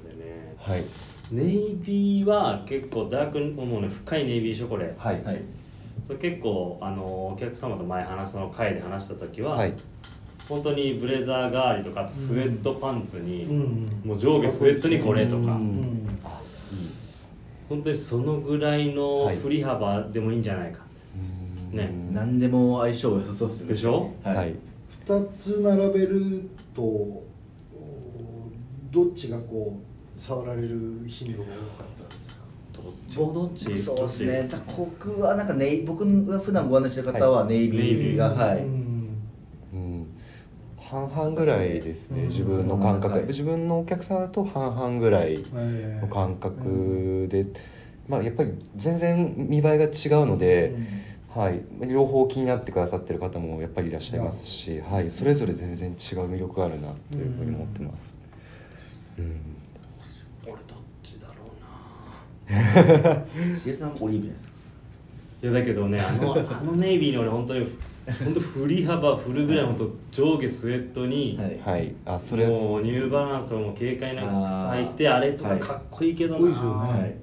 [0.08, 0.56] なのでね。
[0.58, 0.84] はい。
[1.32, 4.94] ネイビーは結構ダークもうね深いネイビーでしょこれ。
[4.98, 5.24] はい。
[5.24, 5.42] はい。
[6.04, 9.74] それ結構あのお客様と前話その会で話した時は、はい
[10.50, 16.10] 本当にブレザー代わりとかあとスウェットパンツに、うんもう上下スウェットにこれとか、ううん
[17.70, 19.38] 本当にそのぐらいのはい。
[19.38, 20.80] 振り幅でもいいんじゃないか、
[21.72, 21.94] ね。
[22.12, 23.74] 何でも相性良そうですね。
[23.74, 24.12] でしょ？
[24.24, 24.56] はい、はい。
[25.08, 27.24] 2つ並べるとお
[28.92, 32.38] どっちがこう触られる頻度が多かったんですか？
[32.74, 33.20] どっち？
[33.20, 33.78] もどっち？
[33.78, 34.50] そうですね。
[34.76, 38.64] 僕はなんかネイ僕が普段ご案内してる方はネイビーが、はい、
[40.90, 43.26] 半々ぐらいですねうん自分の感覚、はい。
[43.28, 47.46] 自分のお客さんだと半々ぐらいええの感覚で、
[48.08, 50.76] まあやっぱり全然見栄えが違うので、
[51.36, 55.96] はい、両方気になってくださってる方もやっぱりいらっしゃいますし、はい、それぞれ全然違う
[56.28, 58.18] 魅力があるなというふうに思ってます。
[59.20, 59.40] うん。
[60.44, 61.34] 俺どっちだろ
[62.50, 63.26] うな。
[63.62, 64.49] シエルさんオリーブですか
[65.42, 67.66] いやだけどねあのあのネイビーに俺本当に
[68.24, 71.78] 本当振り幅振るぐらい本当上下スウェットに、はい。
[71.78, 77.16] はい、あそれもうニューバランスとも軽快な靴履いてあれとかかっこいいけどな、はい。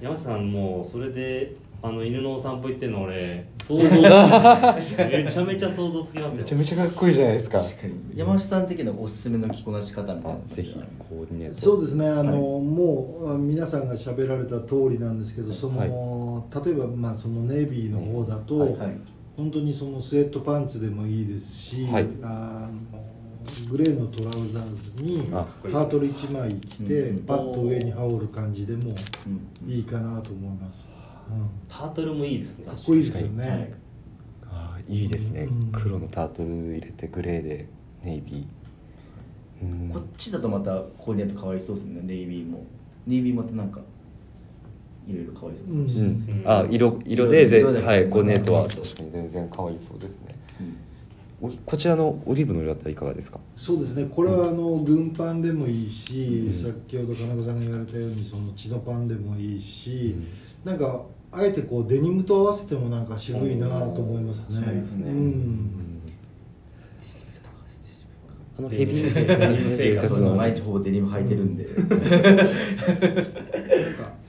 [0.00, 6.36] 山下さんもうそれであの犬のお散歩行ってんの俺想像めちゃめちゃ想像つきますよ。
[6.38, 7.62] めちゃめちゃかっこいいじゃないですか。
[7.62, 7.94] 確かに。
[8.14, 10.38] 山下さん的なおすすめの着こなし方みたいな。
[10.38, 11.60] あぜひコーディネート。
[11.60, 12.62] そうですねあの、はい。
[12.62, 18.72] もうあ皆さんが喋られた通りなんですけどその、例えば、まあ、そのネイビーの方だと、はい。
[18.74, 19.00] はい。
[19.38, 22.08] 本当にそのスウェットパンツでもいいですし、はい。
[22.22, 27.24] あのグレーのトラウザーズにあタートル1枚着て、うん。
[27.24, 28.94] パッと上に羽織る感じでも
[29.64, 29.70] うん。
[29.72, 30.89] いいかなと思います、うん
[31.68, 32.66] タートルもいいですね。
[32.66, 33.72] かっこいいですよね、はい。
[34.46, 35.42] あいいですね。
[35.42, 35.72] うん。
[35.72, 37.68] 黒のタートル入れてグレーで
[38.04, 39.64] ネイビー。
[39.64, 39.90] うん。
[39.90, 42.00] こっちだとまたコーディネート変わりそうですね。
[42.02, 42.64] ネイビーも。
[43.06, 43.80] ネイビーもまたなんか
[45.08, 45.64] いろいろ変わりそ
[46.04, 47.82] うあ色色でぜ色で。
[47.82, 48.68] はいコーディネートはうん。
[48.68, 50.36] 確かに全然可愛いそうですね。
[50.60, 51.48] うん。
[51.48, 53.40] おこちらのオリーブの色だったらいかがですか？
[53.56, 54.06] そうですね。
[54.14, 56.54] これはあの軍パンでもいいし、うん。
[56.54, 60.14] 先ほど金子さんが言われたようにその血のパンでもいいし、
[60.64, 60.70] うん。
[60.70, 64.62] なんかあえてこうデニムと合わせてもなんか渋いなと思いますね。
[64.64, 65.10] そうですね。
[65.10, 65.80] うん。
[68.58, 71.66] あのヘビーデニム生活そうそう毎日ほぼデニム履いてるんで、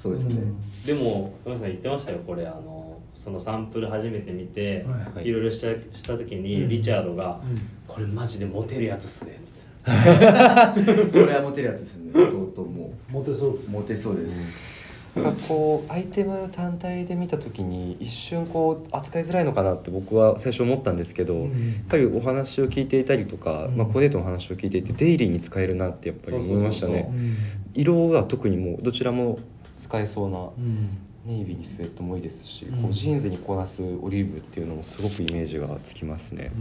[0.02, 0.54] そうですね、
[0.86, 4.86] でも山下さん言ってましたよこれあのそのサンプル初めて見て、
[5.16, 5.28] はい。
[5.28, 6.70] い、ろいろしたした時に、うん。
[6.70, 7.56] リチャードが、うん。
[7.88, 9.42] これマジでモテるやつっすね」
[9.84, 12.12] これはモテるやつですね。
[12.14, 13.68] 相当もモテそうです。
[13.68, 14.71] うモテそうです、
[15.16, 21.50] なんかこうアイテム単体で見た時に一瞬こう扱いづらいのかなって僕は最初思ったんですけど、やっ
[21.90, 23.76] ぱりお話を聞いていたりとか、うん。
[23.76, 27.04] まあ、コーデートの話を聞いていてデイリーに使えるなってやっぱり思いましたそうそう。
[27.04, 27.10] ね。
[27.12, 27.36] うん。
[27.74, 29.40] 色が特にもうどちらも
[29.78, 30.98] 使えそうなうん。
[31.26, 32.82] ネイビーにスウェットもいいですし、うん。
[32.82, 36.52] こうジーンズにこなすオリーブっていうのもすごくイメージがつきますね。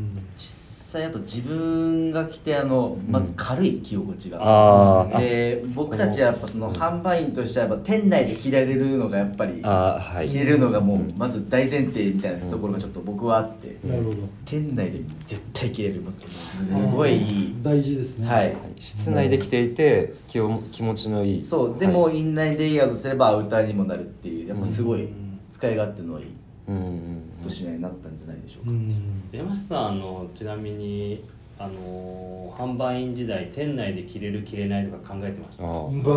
[0.90, 5.20] 実際あと自分が着てあのまず軽い着心地が、あー。
[5.20, 10.29] で僕たちはやっぱその販売員としてはやっぱ店内で着られるのがやっぱりはい。
[10.29, 11.14] 着れるのがもううん。
[11.16, 14.16] まず大前提みたいなところがちょっと僕はあって、なるほど。
[14.44, 18.26] 店内で絶対着れるもうすごいいい大事ですね。
[18.26, 18.46] はい。
[18.46, 18.57] はい。
[18.81, 21.44] 室内で着ていて気を気持ちのいい。
[21.44, 21.79] そう。
[21.79, 22.18] でもはい。
[22.18, 25.38] インナーにレイヤードすればアウターにもなるっていうやっぱすごいうん。
[25.53, 26.26] 使い勝手のいい。
[26.66, 29.22] うんうんうん年になったんじゃないでしょうか、うん。
[29.33, 31.24] 山下さんあのちなみに
[31.59, 35.62] あの販売員時代店内で着れる着れないとか考えてました？
[35.62, 36.09] 全く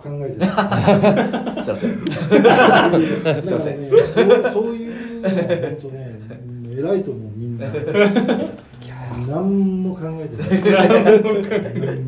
[0.00, 0.50] 考えてない。
[1.62, 2.04] すいません。
[2.04, 2.16] だ
[2.56, 3.06] からね
[3.44, 3.60] そう
[4.52, 7.66] そういうのは本当ねうん偉いと思うみんな。
[9.28, 12.00] 何も考えてない。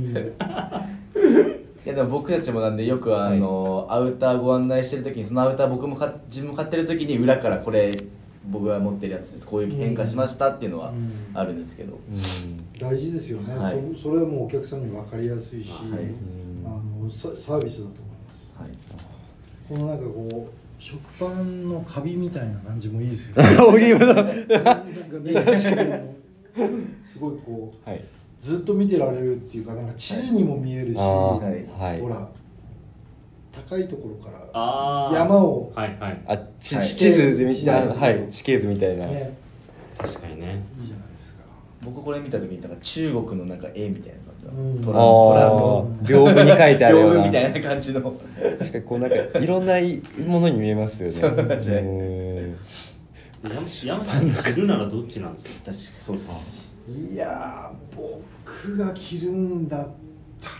[1.85, 7.90] いやでも僕たちもなんでよくあの、アウターご案内してる時にそのアウター僕もか自分も買ってる時に裏からこれ
[8.50, 9.46] 僕が持ってるやつです。
[9.46, 11.12] こういう変化しましたっていうのはうん。
[11.35, 12.78] あるんですけど、うん。
[12.78, 13.76] 大事ですよね、はい。
[13.96, 15.81] そそれはもうお客さんに分かりやすいし、はい。
[16.64, 18.55] あのササービスだと思います。
[18.59, 18.70] はい、
[19.68, 23.57] このなんかこう食パンのカビみたいな感じもいいですよね。
[23.62, 24.22] オリーブのな。
[24.22, 26.16] んかね
[27.12, 28.05] すごいこうはい。
[28.40, 31.55] ずっと見てられるっていうかなんか地図にも見えるし、あはい。
[31.55, 32.00] ーはい。
[32.00, 32.28] ほら
[33.52, 34.30] 高いところか
[35.12, 36.22] ら山をはいはい。
[36.26, 36.86] あちはい。
[36.86, 37.66] 地図で見地図。
[37.66, 39.36] たはい地形図みたいな、ね。
[39.98, 40.64] 確かにね。
[40.80, 41.44] いいじゃないですか。
[41.82, 44.80] 僕これ見た時になんか中国のなんか絵みたいな感うん。
[44.80, 45.90] じのトラトラあの。
[46.02, 48.00] あ屏風に書いてあるよう屏風なみたいな感じの。
[48.58, 51.14] 確かにこうなんかいろんないものに見えますよね。
[51.20, 51.76] そうですね
[53.44, 53.50] うん。
[53.50, 55.72] 山山さん着るならどっちなんですか？
[55.72, 56.34] 確かそうですね。
[57.12, 59.88] いやー僕が着るんだった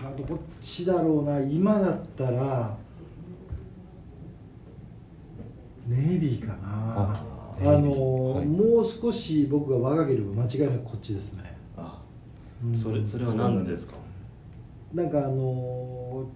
[0.05, 2.77] らどっちだろうな今だったら
[5.88, 6.59] ネイビーかな。
[6.64, 7.25] あ
[7.61, 8.47] あのはい。
[8.47, 12.01] もう少し僕が若ければ間違いなくこっちですね、あ
[12.64, 12.75] うん。
[12.75, 13.95] それそれは何でですか？
[14.95, 16.27] なんかあの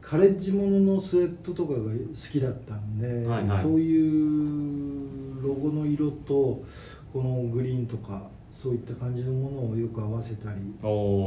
[0.00, 1.84] カレッジもののスウェットとかが好
[2.32, 3.62] きだったんで、はいはい。
[3.62, 6.62] そういうロゴの色と
[7.12, 10.60] このグリーンとかそういった感じのものをよく合わせたり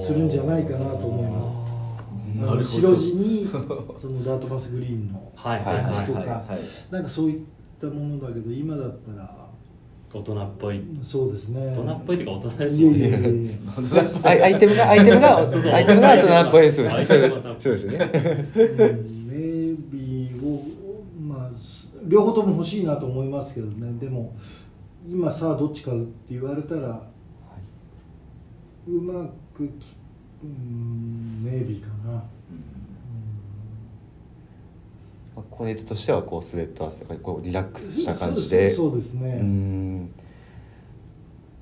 [0.05, 2.39] するんじゃないかなと思います。
[2.39, 2.63] なるほど。
[2.63, 6.05] 白地に そのダートマスグリーンのはいはいはいはい。
[6.05, 6.43] とか
[6.91, 7.39] なんかそういっ
[7.81, 9.45] たものだけど今だったら
[10.13, 10.81] 大人っぽい。
[11.03, 11.67] そうですね。
[11.67, 13.59] 大人っぽいというか大人ですいやいやもんね
[14.23, 15.71] アイアイテムがアイテムがそうそう。
[15.71, 18.11] アイテムが大人っぽいですアイそうですそうですね。
[18.77, 19.35] うんネ
[19.71, 20.63] イビーを
[21.21, 23.91] まあす両方とも欲しいなと思いますけどね。
[23.99, 24.33] でも
[25.09, 27.01] 今さあどっち買うって言われたら
[28.87, 29.95] うまくき
[30.43, 32.19] うんネイビーかな、ま
[35.37, 39.29] あコーディネートとしてはこうスウェット汗がこうリラックスした感じそうでそうそうですね。
[39.41, 40.11] うん。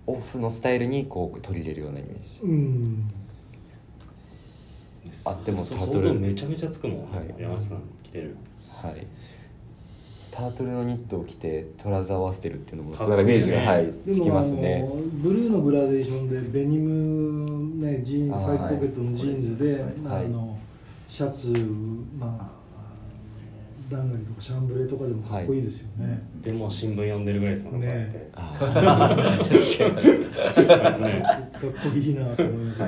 [0.06, 2.42] オフのスタイルにこう取り入れるようなイメージ。
[2.44, 3.10] うん。
[5.26, 7.34] あでもそタートルめちゃめちゃつくもん、はい。
[7.42, 8.36] 山下さん着てる。
[8.68, 9.08] はい
[10.36, 14.90] タートルのニットを着てトラウザーを合わせてるっていうのもなんかイメージがはいでつきもあのますね。
[15.22, 19.74] ブルーのグラデーションでデニムねジーンファイブポケットのジーンズで、
[20.10, 20.58] はいあの
[21.08, 21.50] シャツ
[22.18, 22.50] まあ
[23.92, 28.66] ダンガリとかシャンブレーとかでもかっこいいですよね、でも新聞読んでるぐらいですもんね かっこ
[31.96, 32.80] いいなと思います、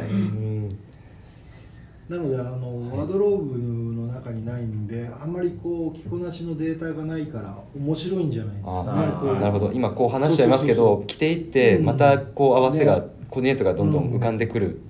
[2.10, 9.06] なのであのワードローブの中にないんであんまりこう着こなしのデータがないから面白いんじゃないですかな
[9.48, 9.72] るほど。
[9.72, 11.86] 今こう話しちゃいますけど着ていってうん。
[11.86, 13.16] またこう合わせがね。
[13.30, 14.82] コーディネートがどんどん浮かんでくる。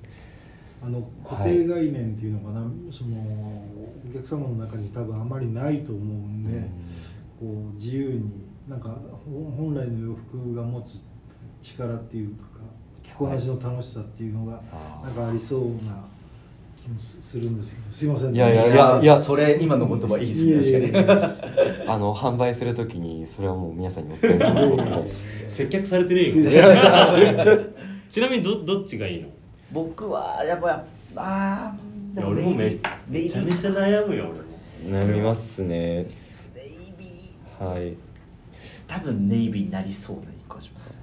[0.83, 6.59] あの固定概念っていうのかな、そのお客様の中に多分あまりないと思うんで、
[7.39, 8.89] こう自由になんか
[9.25, 11.01] ほ本来の洋服が持つ
[11.63, 12.43] 力っていうか
[13.01, 14.61] 着こなしの楽しさっていうのが
[15.03, 16.05] なんかありそうな
[16.85, 18.31] 気もすするんですけどすいません。
[18.31, 19.21] ねいやいやいやいや。
[19.21, 20.79] それ今の言葉いいですね。
[20.79, 21.85] いやいやい確かに。
[21.87, 25.03] やあの販売するときにそれはもう皆さんにお伝えしま
[25.49, 26.51] す接客されてるよ。
[28.11, 29.29] ちなみにどどっちがいいの？
[29.71, 30.83] 僕はやっぱ
[31.15, 33.23] あーいや俺もめネイビー。
[33.25, 34.31] めちゃめちゃ悩むよ
[34.85, 36.03] 俺も悩みますね。
[36.55, 37.65] ネイビー。
[37.65, 37.93] はい。
[38.87, 40.93] 多分ネイビーになりそうな気がします。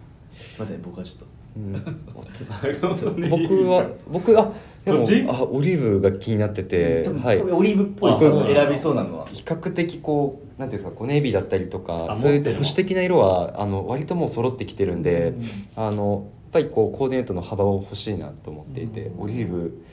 [0.55, 1.27] すいません僕はちょっと。
[1.57, 1.73] うん。
[3.29, 4.53] 僕は僕あ
[4.85, 5.03] でも
[5.33, 7.41] あオリーブが気になってて、はい。
[7.41, 8.19] オリーブっぽい。
[8.19, 9.27] 選びそうなのは。
[9.27, 15.35] 比較的こうなんていうんですかこうネイビーだったりとかあそういう保守的な色はあの割ともう揃ってきてるんで、
[15.77, 19.23] あのやっぱりこうコーディネートの幅を欲しいなと思っていて、うん。
[19.23, 19.85] オリーブ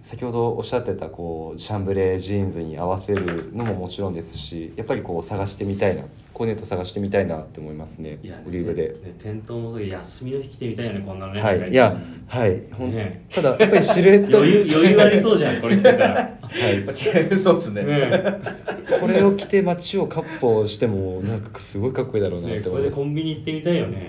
[0.00, 6.04] 先ほどおっしゃってたこうシャンブレージーンズに合わせるのももちろんですしやっぱりこう探してみたいな
[6.38, 8.20] コーディネート探してみたいなって思いますね。
[8.22, 8.90] いやオリーブで。
[9.02, 11.74] ね店頭もそうけど休みの日来てみたいよねこんなのねはい、い。
[11.74, 14.38] や、はい、ほんねただやっぱりシルエット。
[14.38, 16.38] 余裕余裕ありそうじゃんこれ来てたら。
[16.40, 17.82] はい、そうですね。
[17.82, 18.40] ね。
[19.00, 22.96] これを着て街をカッ歩してもなんかすごいかっこいいだろうなっねこれでて思います。
[22.96, 24.08] コンビニ行ってみたいよね。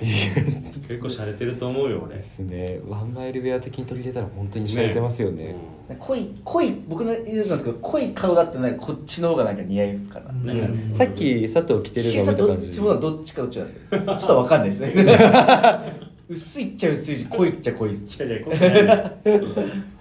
[0.87, 2.15] 結構洒落てると思うよ俺。
[2.15, 2.79] ですね。
[2.87, 5.55] ワンマイルウェア的に取り入れたら本当に洒落てますよね
[5.97, 10.93] 濃い濃い僕の言うのなんですけど濃い顔だってなんかこっちの方がなんか似合いですかな、うん。
[10.93, 14.01] さっき佐藤着てるのどっちもどっちかどっちなんですよ。
[14.05, 14.93] ちょっとわかんないですね。
[16.29, 17.97] 薄いっちゃ薄いし濃いっちゃ濃い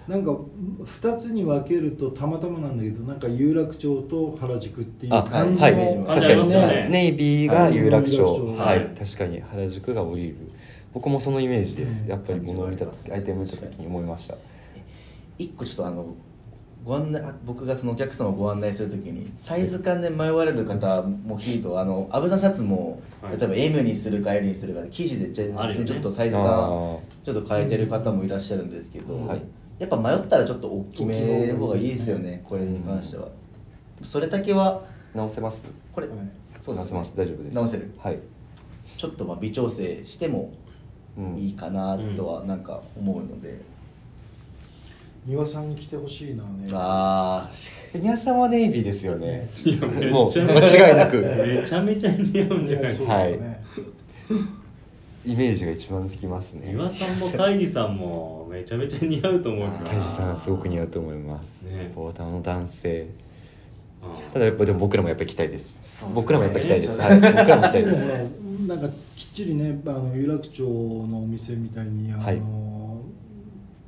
[0.07, 0.31] なんか
[1.01, 5.73] 2つに分けるとたまたまなんだけどなんか有楽町と原宿っていうあ感じはい。
[6.05, 8.23] 確かにネイビーが有楽町。
[8.23, 8.35] はい。
[8.35, 8.57] 有楽町。
[8.59, 8.87] はい、はい。
[8.95, 10.51] 確かに原宿がオリーブ。
[10.93, 12.09] 僕もそのイメージです、うん。
[12.09, 14.35] やっぱり物を見た時アイテム見た時に思いました
[15.39, 16.13] 一個ちょっとあの
[16.85, 23.37] ご案内あ僕がそのお客様をご案内するときにサイズ感で迷われる方も聞いとあのアブザシャツも、はい。
[23.37, 25.85] 例えば M にするか L にするかで生地でちょ,、あるよね。
[25.85, 26.99] ちょっとサイズあ感ー。
[27.25, 29.41] ちょっと変えてる方もいらっしゃるんですけど、はい。
[29.77, 33.29] やっぱ迷ったらちょっと大きめの方がいいですよねこれに関しては、
[34.03, 34.83] それだけは
[35.13, 35.63] 直せます？
[35.93, 36.17] これ、はい
[36.59, 37.13] そうです、直せます？
[37.15, 37.55] 大丈夫です。
[37.55, 37.91] 直せる。
[37.97, 38.19] はい、
[38.97, 40.53] ちょっとまあ微調整しても
[41.17, 43.59] うん、いいかなとはなんか思うので、丹
[45.27, 47.49] 羽さんに来てほしいなねあ
[47.93, 49.49] あニャさんはネイビーですよね。
[49.63, 51.17] いやめっもう間違いなく。
[51.17, 53.13] めちゃめちゃ似合うんじゃないですか。
[53.13, 53.33] はい。
[55.25, 56.71] イメージが一番つきますね。
[56.73, 61.91] 岩さんも大義さんもめちゃめちゃ似合うと思うけど大志さんすごく似合うと思います、ね。
[61.95, 63.01] ボーダーの男性。
[63.01, 63.09] うん
[64.33, 65.75] ただやっぱでも僕らもやっぱり着たいです。
[66.13, 67.03] 僕らもやっぱ着たいです、ね。
[67.03, 68.05] はい、僕らも着たいです。
[68.05, 68.31] ね
[68.67, 72.78] なんかきっちりねあの有楽町のお店みたいにあの、はい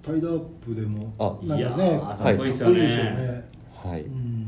[0.02, 3.50] タイドアップでもあいやなんかねーかっこいいですよね、
[3.84, 4.48] はい、うん。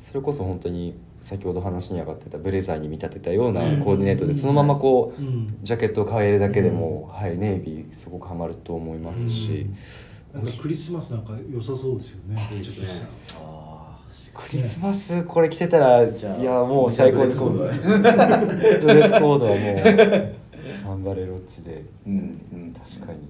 [0.00, 3.80] それこそ本当に先ほど話に上がってたブレザーに見立てたようなうん。
[3.80, 5.58] コーディネートでそのままこううん。
[5.62, 9.66] ジャケットを変えるだけでも、はい、ネイビーすごくハマると思いますし、
[10.34, 12.48] なんかクリスマスなんか良さそうですよね。
[12.52, 12.80] いいです
[14.34, 17.38] クリスマスこれ着てたらじゃあいやもう最高です。
[17.38, 19.52] ドレスコードは。
[19.52, 20.34] もう
[20.82, 21.84] サンバレロッチで。
[22.06, 22.14] ーうん
[22.52, 22.72] うん。
[22.74, 23.20] 確かに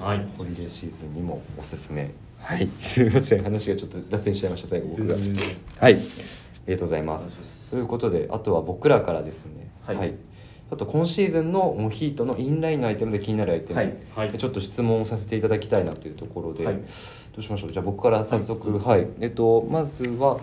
[0.00, 0.26] はい。
[0.36, 2.10] ホリデーシーズンにもおすすめ。
[2.40, 2.68] はい。
[2.80, 3.42] すみません。
[3.42, 4.68] 話がちょっと脱線しちゃいました。
[4.68, 5.14] 最後僕が。
[5.14, 5.20] は
[5.90, 5.94] い。
[5.94, 5.98] ありが
[6.66, 7.70] とうございます。
[7.70, 9.70] ということであとは僕らからですね。
[9.84, 10.14] はい。
[10.70, 13.96] あと今シーズンのモヒートのインラインのアイテムで気になるアイテム、はい。
[14.16, 14.32] はい。
[14.36, 16.74] ちょっと質問をさせていただきたいなというところで、はい。
[16.74, 16.82] ど
[17.38, 17.72] うしましょう？
[17.72, 18.78] じゃあ僕から早速。
[18.78, 20.40] はい、えっとまずは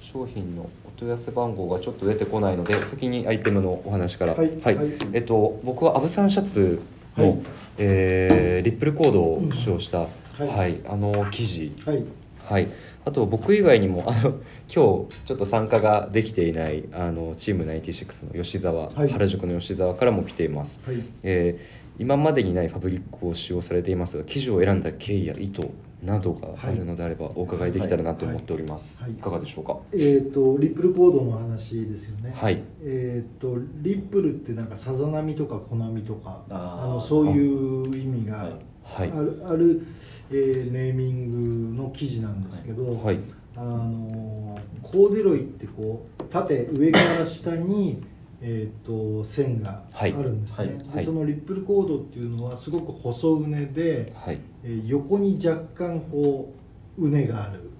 [0.00, 4.34] 商品のお問い合わせ番号がちょっと出てこないので先にアイテムのお話から。
[4.34, 4.60] はい。
[4.60, 4.78] はい。
[5.12, 6.80] えっと僕はアブサンシャツ
[7.18, 7.38] の、はい。
[7.78, 10.06] えーリップルコードを使用した、
[10.40, 10.48] うん。
[10.48, 10.72] ははい。
[10.74, 12.04] いあの生地はい。
[12.48, 12.68] はい、
[13.04, 19.10] あと僕以外にもあの今日ちょっと参加ができていないあのチーム96の吉沢、はい。
[19.10, 21.02] 原宿の吉沢からも来ています、はい。
[21.22, 25.68] えー今までにないファブリックを使用されていますが生地を選んだ経緯や意図
[26.02, 29.10] などがあるのであればお伺いできたらなと思っております、はい。
[29.10, 29.18] はい。
[29.18, 29.78] いかがでしょうか？
[29.92, 32.32] えっ、とリップルコードの話ですよね。
[32.34, 32.62] はい。
[32.82, 36.84] えっ、とリップルってなんかさざ波とか小波とかあー。
[36.84, 38.52] あのそういう意味がはい。
[38.84, 39.10] はい。
[39.10, 39.86] ある,、ある
[40.30, 43.18] えーネーミングの記事なんですけど、はい。
[43.56, 48.02] あのコーデュロイってこう縦上から下に、
[48.40, 50.12] えー、と線があはい。
[50.12, 50.76] るんですね、はい。
[50.76, 50.96] はい。
[50.98, 54.40] でそのリップルコードっていうのはすごく細うねで、はい。
[54.64, 56.52] えー横に若干こ
[56.98, 57.70] ううねがある。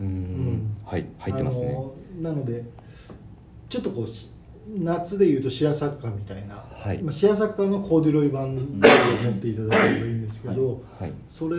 [0.00, 0.08] うーん。
[0.54, 0.76] ん。
[0.84, 1.06] はい。
[1.18, 1.76] 入ってますね。
[2.20, 2.64] なので
[3.68, 4.32] ちょっとこうし
[4.68, 7.00] 夏でいうとシアサッカーみたいな、はい。
[7.00, 11.12] まあ、シアサッカーのコーデュロイ版を持っていただければいいんですけど、はい。
[11.30, 11.56] それ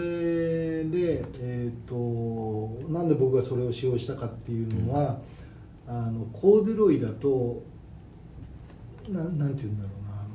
[0.83, 5.19] で、えー、となんで僕がそれを使用したかっていうのは、
[5.87, 7.63] あのコーデュロイだと
[9.09, 10.19] ななんていうんだろうな。
[10.19, 10.29] あの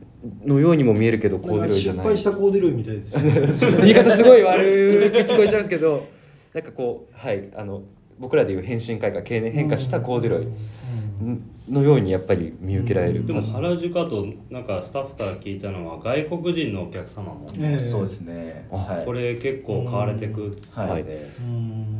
[0.45, 3.77] のようにも見えるけどコーデュロイじゃ失ない敗したコーデュロイみたいですね。
[3.83, 6.07] 言い方すごい悪く聞こえちゃうんですけど
[6.55, 7.83] なんかこうはいあの
[8.19, 10.57] 僕らでいう変身開花経年変化したコーデュロイうん
[11.69, 13.27] のようにやっぱり見受けられる、うん。
[13.27, 17.51] でも原宿あとなんかスタッフから聞いたのは外国人のお客様も。
[17.59, 17.91] ええ。
[17.91, 18.67] そうですね。
[18.73, 18.77] あ。
[18.77, 19.05] はい。
[19.05, 21.05] これ結構買われてくはい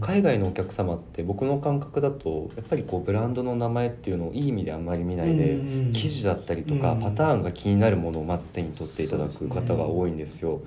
[0.01, 7.01] 海外のお客様って僕の感覚だとやっぱりこうブランドの名前っていうのをいい意味であんまり見ないで、うん生地だったりとか、うん。
[7.01, 10.53] パターンが気になるものをまず手に取っていただく方が多いんですよ。
[10.53, 10.61] やっ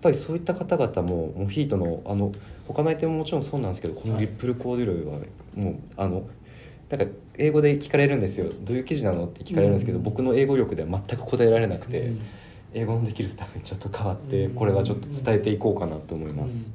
[0.00, 2.32] ぱりそういった方々もモヒートのあの
[2.68, 5.18] 他のアイテムももちろんそうなんですけどこのリップルコーデュロイは
[5.56, 6.28] もうあの
[6.90, 10.04] なんか英語で聞かれるんですよ「どういう生地なの?」って聞かれるんですけど、うん。
[10.04, 12.20] 僕の英語力では全く答えられなくて、うん。
[12.74, 14.54] 英語のできるスタッフにちょっと変わって、うん。
[14.54, 16.72] これはちょっと伝えていこうかなと思います。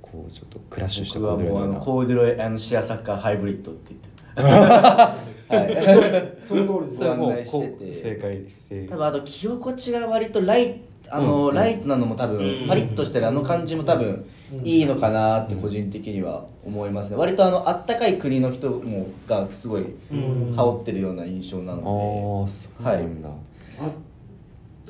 [0.00, 5.18] こうちょっとクラッシュしたコーデュロイコーデュロイあのシェアサッカーハイブリッドって言っては
[5.50, 6.36] い。
[6.46, 8.02] その通りですご案内してて。
[8.02, 11.54] 正解正多分あと着心地が割とライあの、うん。
[11.54, 12.68] ライトなのも多分、うん。
[12.68, 14.26] パリッとしてるあの感じも多分、うん
[14.62, 17.16] いいのかなって個人的には思いますね。
[17.16, 20.54] 割とあのあったかい国の人もがすごいうん。
[20.56, 23.32] 羽織ってるような印象なああのそうなんだ、あ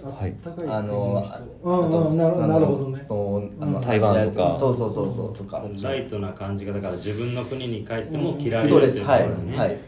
[0.04, 3.04] あはいったかいであのあうんうんなるなるほどね。
[3.08, 3.80] とあのうん。
[3.80, 4.56] 台湾とか。
[4.60, 5.64] そうそうそうそうとか。
[5.82, 9.00] ライトな感じがだから自分の国に帰っても着られるそうです。
[9.00, 9.78] はい、はい、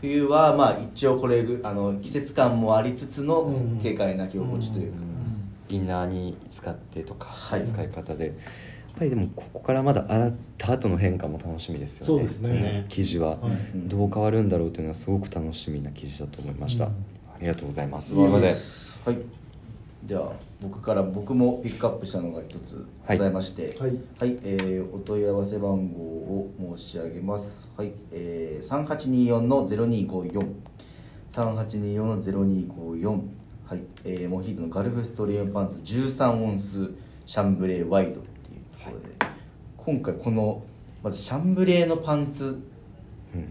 [0.00, 3.80] 冬はまあ一応これぐあの季節感もありつつのうん。
[3.82, 4.98] 軽快な着心地というか、
[5.68, 7.64] インナーに使ってとか、はい。
[7.64, 8.32] 使い方で
[8.98, 12.06] ぱりでもここからまだ洗った後の変化も楽しみですよね。
[12.06, 12.48] そうですね。
[12.52, 13.36] ね生地は。
[13.36, 13.52] はい。
[13.74, 16.90] うんどう変わるんだろうというのはすごく楽しみな生地だと思いました、うん。
[16.90, 16.94] あ
[17.40, 18.10] りがとうございます。
[18.10, 18.28] すうん。
[18.28, 18.56] いません。
[19.04, 19.18] はい。
[20.04, 23.90] では僕から僕もピックアップしたのが一つございましてはい。
[24.18, 27.70] はい、えーお問い合わせ番号を申し上げます。
[27.76, 30.46] はい、えー、3824の0254、
[31.30, 33.20] 3824の0254、
[33.66, 36.90] はい、えー、モヒートのガルフストリームパンツ13オンス
[37.26, 38.22] シャンブレーワイド
[39.88, 40.62] 今回この
[41.02, 42.44] まずシャンブレーのパンツ
[43.34, 43.48] うん。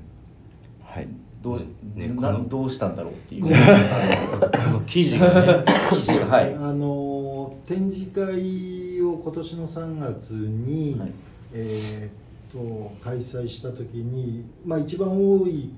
[0.83, 1.07] はい。
[1.41, 1.59] どう,、
[1.95, 3.43] ねなどうしたんだろうっていう。
[3.43, 11.11] この生地がね記事がはい、あの展示会を今年の3月に、はい。
[11.53, 15.71] えーっと開催した時に、まあ、一番多い、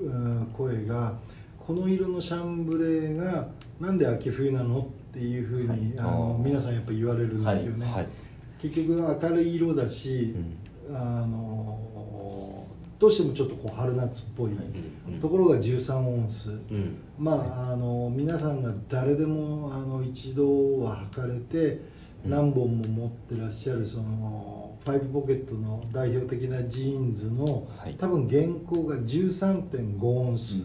[0.00, 1.12] うん声が
[1.58, 3.48] この色のシャンブレーが
[3.78, 5.98] なんで秋冬なのっていうふうに、はい。
[5.98, 7.84] あの皆さんやっぱ言われるんですよね。
[7.84, 8.08] はい、
[8.62, 10.34] 結局明るい色だし
[10.88, 10.96] う、ん。
[10.96, 12.66] あの
[12.98, 15.20] どうしてもちょっとこう春夏っぽい、うん。
[15.20, 16.50] ところが13オンス。
[16.50, 16.98] うん。
[17.18, 17.32] ま
[17.68, 21.80] あ、あの皆さんが誰でもあの一度は履かれて
[22.24, 22.30] うん。
[22.30, 27.94] 何本も持ってらっしゃるそのファイブポケットの代表的なジーンズのはい。
[27.94, 30.56] 多分現行が13.5オンス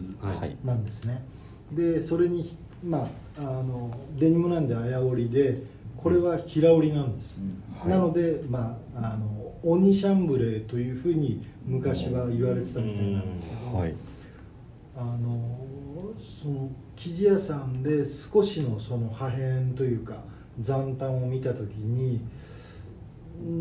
[0.64, 1.24] なんですね。
[1.72, 5.62] でそれにまああのデニムなんで綾織りで
[5.96, 7.38] これは平織りなんです。
[7.78, 7.90] はい。
[7.90, 13.94] なので、まあ、あの鬼シャンブレーというふうに昔は言われてたみたいなんですけど、はい。
[14.96, 15.58] あの
[16.42, 20.22] その生地屋さんで少しのその破片というか
[20.58, 22.20] 残端を見た時に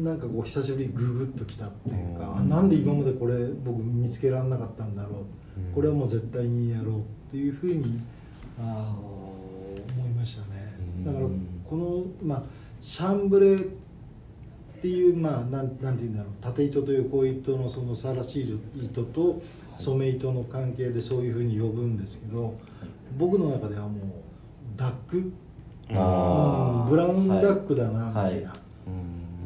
[0.04, 2.38] なんかこう久しぶりにググッときたっていうか、うん。
[2.38, 5.26] あなんで今までこれ僕見つけられなかったんだろ
[5.58, 5.74] う、うん。
[5.74, 8.00] これはもう絶対にやろうっていうふうに
[8.58, 9.16] あの
[9.98, 10.55] 思いましたね。
[11.06, 11.26] だから
[11.70, 12.44] この、まあ、
[12.82, 13.68] シャンブレーっ
[14.82, 16.34] ていう、まあ、なんなんて言うんだろう。
[16.42, 19.42] 縦糸と横糸のそのさらしい糸と
[19.78, 22.54] 染め糸の関係でそういうふうに呼ぶんですけど、
[23.18, 24.02] 僕の中ではもう
[24.78, 25.32] ダック、
[25.92, 26.90] あうん。
[26.90, 28.60] ブラウンダックだなみたいな、はい。
[28.88, 28.90] う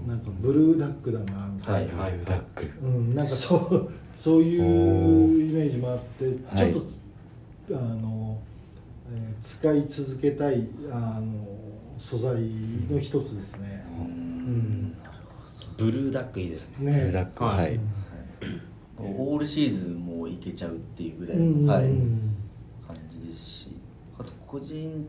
[0.06, 0.08] ん。
[0.08, 2.12] なんかブルーダックだなみたいな、はい。
[2.12, 2.66] ブルーダック。
[2.82, 6.74] うん、なんかそうそういうイメージもあってはい。
[6.74, 6.84] ちょっ
[7.70, 8.38] と、あの、
[9.12, 11.48] えー使い続けたいあの
[11.98, 12.36] 素材
[12.90, 13.86] の一つですね。
[13.98, 14.08] ううん。
[14.08, 14.96] ん
[15.78, 16.92] ブルーダックいいですね。
[16.92, 16.98] ね。
[17.00, 17.56] ブルーダックはい。
[17.58, 17.82] はい、うん。
[19.00, 22.36] オールシーズンもいけちゃうっていうぐらい、うんはい、うん。
[22.88, 23.68] 感じですし
[24.18, 25.08] あと個人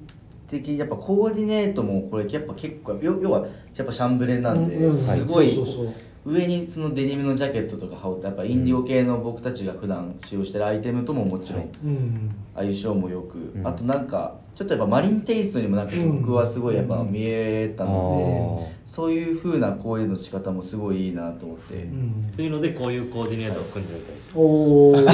[0.48, 4.96] 的にやっぱコーディネートもこれやっぱ結構要要はやっぱシャンブレーなんで、うんうん。
[4.98, 5.94] すごいそうそうそう
[6.24, 12.34] 上にそのデニムのジャケットとか羽織ってやっぱインディゴ系の僕たちが普段使用してるアイテムとももちろんうん。
[12.54, 13.66] 相性もよく、うん。
[13.66, 22.30] あとなんかちょっとやっぱマリンテイストにもなんか僕はすごいやっぱ見えたので、そういう風なコーデの仕方もすごいいいなと思って、うん。
[22.36, 24.96] というのでこういうコーディネートを組んでみたいですおお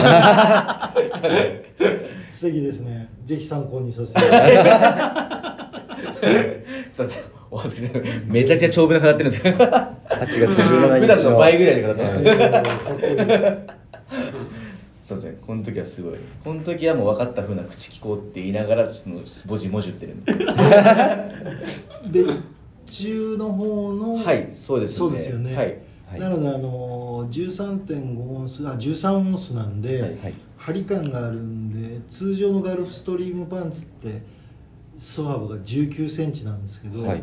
[2.32, 3.09] 素敵ですね。
[3.24, 4.20] ぜひ参考にさせて。
[4.20, 5.82] いただきま
[6.92, 9.55] すすいませんお恥ずかしいめちゃくちゃ長文が語ってるんですよ。
[9.55, 12.84] 8月17日普段の倍ぐらいで語ってます、
[15.07, 15.38] そうですね。
[15.47, 16.14] この時はすごい。
[16.42, 20.32] この時はもう分かった風な口聞こうって言いながらその文字文字打ってるんで。
[22.24, 22.24] で
[22.88, 24.97] 中の方のはいそうですね。
[24.97, 25.55] そうですよね。
[25.55, 25.78] はい。
[26.11, 26.20] はい。
[26.20, 30.11] なのであの13.5オンスあ13オンスなんで、はい。
[30.18, 30.34] はい。
[30.57, 34.20] 張り感があるんで通常のガルフストリームパンツって
[34.99, 37.22] 裾幅が1 9センチなんですけど、はい。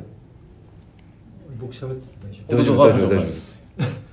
[1.59, 2.13] 僕喋って
[2.49, 2.78] 大丈夫？
[2.78, 2.93] です。
[2.93, 2.99] 大丈夫です。
[2.99, 3.63] 大丈夫です。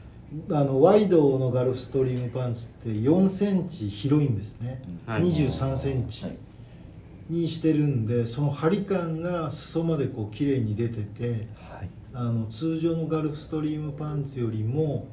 [0.52, 5.22] あのワイドのガルフストリームパンツって4センチ広いんですね、はい。
[5.22, 6.36] 23センチはい。
[7.28, 11.90] にしてるんでその張り感が裾までこう綺麗に出ててはい。
[12.12, 15.06] あの通常のガルフストリームパンツよりも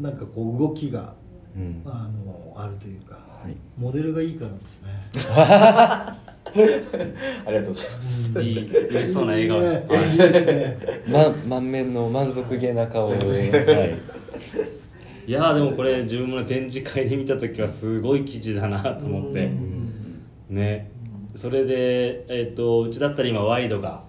[0.00, 1.14] なんかこう動きが
[1.56, 1.82] うん。
[1.84, 3.56] あのあるというかはい。
[3.76, 4.88] モデルがいいからですね
[7.46, 8.30] ありがとうございます。
[8.34, 9.58] うんいい嬉しそうな笑顔。
[9.62, 10.78] いいですね。
[11.08, 19.46] ま満面の満足げな顔で、はい、いやーでもこれ自分もね展示会で見た時はすごい記事だなと思って。
[19.46, 19.92] うん。
[20.50, 20.90] ね。
[21.34, 24.02] それで、えー、とうちだったら今ワイドが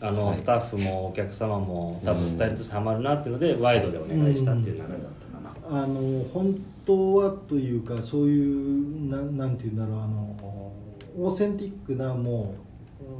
[0.00, 0.36] あの、はい。
[0.36, 10.72] スタッフもお客様も多分スタイルとしてハマるなっていうので、ワイドでお願いしたっていう流れだったかな、あの本当はというかそういうなんなんていうんだろうあの
[11.20, 12.54] オーセンティックなも
[13.00, 13.10] ううん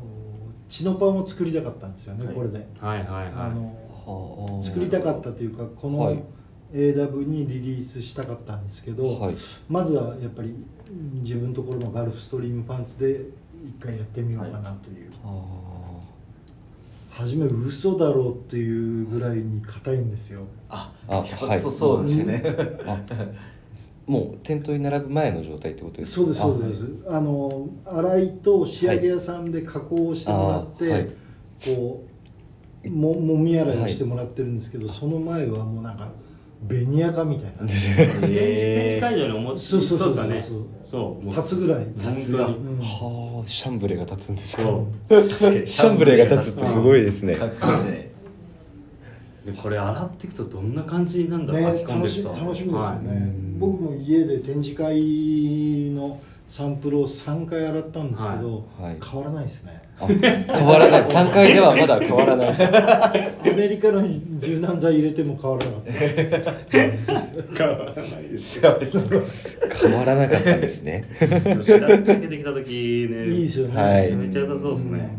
[0.69, 2.35] チノパンを作りたかったんですよね、はい。
[2.35, 6.15] これで、はいはいあはいの作りたかったというかこはい。
[6.17, 6.23] の
[6.73, 9.37] AW にリリースしたかったんですけど、はい。
[9.69, 10.55] まずはやっぱり
[10.89, 13.23] うん自分のところのガルフストリームパンツで
[13.67, 15.43] 一回やってみようかなという、あ。
[17.11, 20.43] 初め嘘だろうっていうぐらいに硬いんですよ。
[20.69, 21.23] ああ
[21.61, 22.43] そうそうですね
[24.11, 26.17] もう店頭に並ぶ前の状態ってことですか？
[26.17, 26.85] そうですそうです。
[27.09, 31.09] あの洗いと仕上げ屋さんで加工をしてもらって、あはい。
[31.65, 32.05] こ
[32.85, 36.11] うももみ洗いをしてもらってるんですけど、その前はもうなんか
[36.63, 37.59] ベニヤかみたいな。
[37.69, 40.43] 展示会場に思ってそうそうそうそう
[40.83, 41.29] そう。
[41.29, 41.87] 立つぐらい。
[42.03, 42.79] 本立つがうん。
[42.81, 44.63] はあシャンブレーが立つんですか？
[44.63, 45.23] そう。
[45.23, 47.37] 確かにシャンブレーが立つってすごいですね。
[47.37, 48.11] かっこいいね。
[49.47, 52.41] でこれ洗っていくとどんな感じなんだろう、ね楽しみですよね、
[52.73, 58.91] はい僕も家で展示会のサンプルを3回洗ったんですけど、はい。
[58.91, 58.99] はい。
[59.01, 59.83] 変わらないですね。
[60.01, 61.03] あ変わらない。
[61.03, 62.57] 3階ではまだ変わらない。
[62.59, 63.13] ア
[63.55, 64.03] メリカの
[64.41, 66.75] 柔軟剤入れても変わらなかった。
[67.55, 71.05] 変わらないです変わらなかったんですね。
[71.21, 74.01] 白くジャケてきた時ねいいですよね、はい。
[74.01, 75.17] めちゃめちゃ良さそうですね、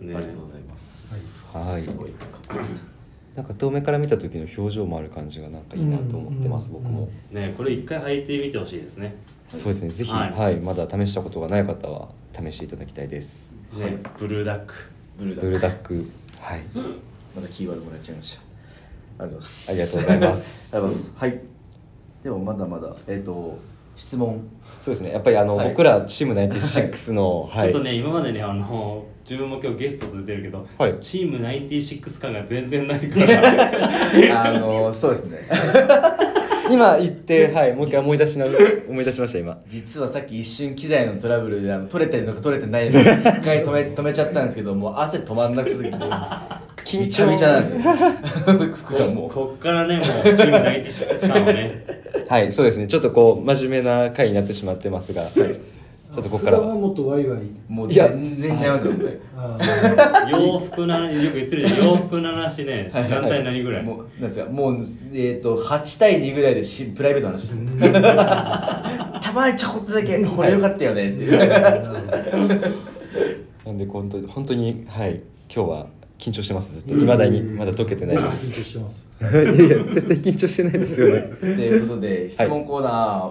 [0.00, 1.46] ありがとうございます。
[1.52, 1.82] はい。
[1.82, 2.10] すごい。
[2.12, 2.91] かっこいい
[3.34, 9.14] なんか遠目から見た時の表情もある感じがなんかいいなと思ってます、うん僕も、ねこれ一回履いてみてほしいですね。
[9.48, 10.32] そうですねぜひ、はい。
[10.32, 13.50] はいまだ試したことがない方は試していただきたいです。
[13.74, 14.74] ね、ブルーダック。
[15.18, 16.10] ブルーダッダック。
[16.40, 16.60] はい。
[16.72, 16.80] ク
[17.34, 18.38] またキーワードもらっちゃいまし
[19.18, 19.24] た。
[19.24, 20.76] ありがとうございます。
[20.76, 21.12] ありがとうございます。
[21.16, 21.40] はい。
[22.22, 23.58] でもまだまだえっ、と
[23.96, 24.40] 質問。
[24.80, 25.12] そうですね。
[25.12, 25.68] やっぱりあの、はい。
[25.70, 27.72] 僕らチーム96の、はい。
[27.72, 30.96] ちょっとね今までねあの自分も今日ゲスト続いてるけど、はい。
[31.00, 34.42] チーム96感が全然ないから。
[34.48, 35.38] あのそうですね。
[36.70, 39.58] 今言って、はい、もう一回思い出しな思い出しました今。
[39.68, 45.76] 実はさっき一瞬機材のトラブルであの取れてるのか取れてないのか 一回止め止めちゃったんですけどもう汗止まんなくて
[46.84, 47.30] 緊張。
[47.30, 47.92] びちゃなんですよ
[48.84, 50.06] 服がもうこっからねもう
[50.36, 51.84] チーム96感をね。
[52.28, 52.86] はいそうですね。
[52.86, 55.28] ちょっとこう真面目な回になってしまってますが、
[56.14, 56.58] ちょっとここから。
[56.58, 57.40] は普段はもっとワイワイ。
[57.68, 58.92] もう全然違いますよ。
[60.30, 62.90] 洋服なよく言ってるじゃん洋服の話ね。
[62.92, 63.82] はい何対何ぐらい？
[63.82, 67.56] もうなんですかもうえっ、と8対2ぐらいでしプライベートの話です
[69.22, 71.06] たまにちょこっとだけこれよかったよね。
[71.08, 71.38] っていう
[73.64, 75.20] なんで本当に本当にはい。
[75.54, 75.86] 今日は
[76.18, 76.72] 緊張してます。
[76.74, 76.94] ずっと。
[76.94, 78.16] いまだにまだ解けてない。
[78.16, 79.06] 緊張してます。
[79.22, 79.54] いやいや
[79.94, 81.22] 絶対緊張してないですよね。
[81.40, 83.30] ということで質問コーナ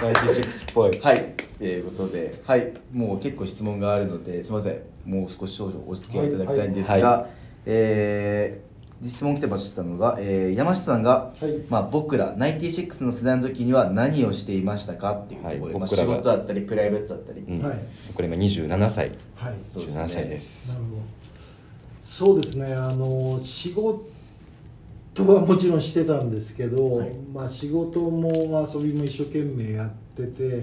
[0.00, 0.90] 96っぽい。
[0.90, 2.72] ーはい、ということではい。
[2.92, 4.80] もう結構質問があるのですみません。
[5.04, 7.02] もう少し少々お付き合いいただきたいんですが、はい。
[7.02, 7.28] は
[7.66, 8.74] えー
[9.06, 11.58] 質問来てましたのが、えー山下さんが、はい。
[11.68, 15.72] まあ、僕ら96の世代の時には何をしていましたかっていうところで、はい。
[15.72, 16.12] まあ、僕らが。
[16.14, 17.62] 仕事だったりプライベートだったり、うん。
[17.62, 17.78] はい。
[18.14, 19.10] これ今27歳。
[19.34, 19.54] はい。
[19.62, 20.04] そうですね。
[20.04, 20.68] 17歳です。
[20.68, 21.02] なるほど。
[22.02, 22.72] そうですね。
[22.72, 24.13] あの仕事
[25.22, 27.12] はもちろんしてたんですけど、はい。
[27.32, 30.62] まあ仕事も遊びも一生懸命やってて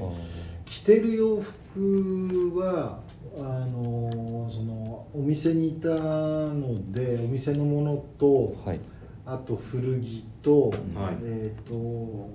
[0.66, 1.42] 着てる洋
[1.74, 3.00] 服は
[3.38, 8.80] あのそのお店にいたのでお店のものとはい。
[9.26, 11.18] あと古着と、はい。
[11.24, 12.30] えっ、と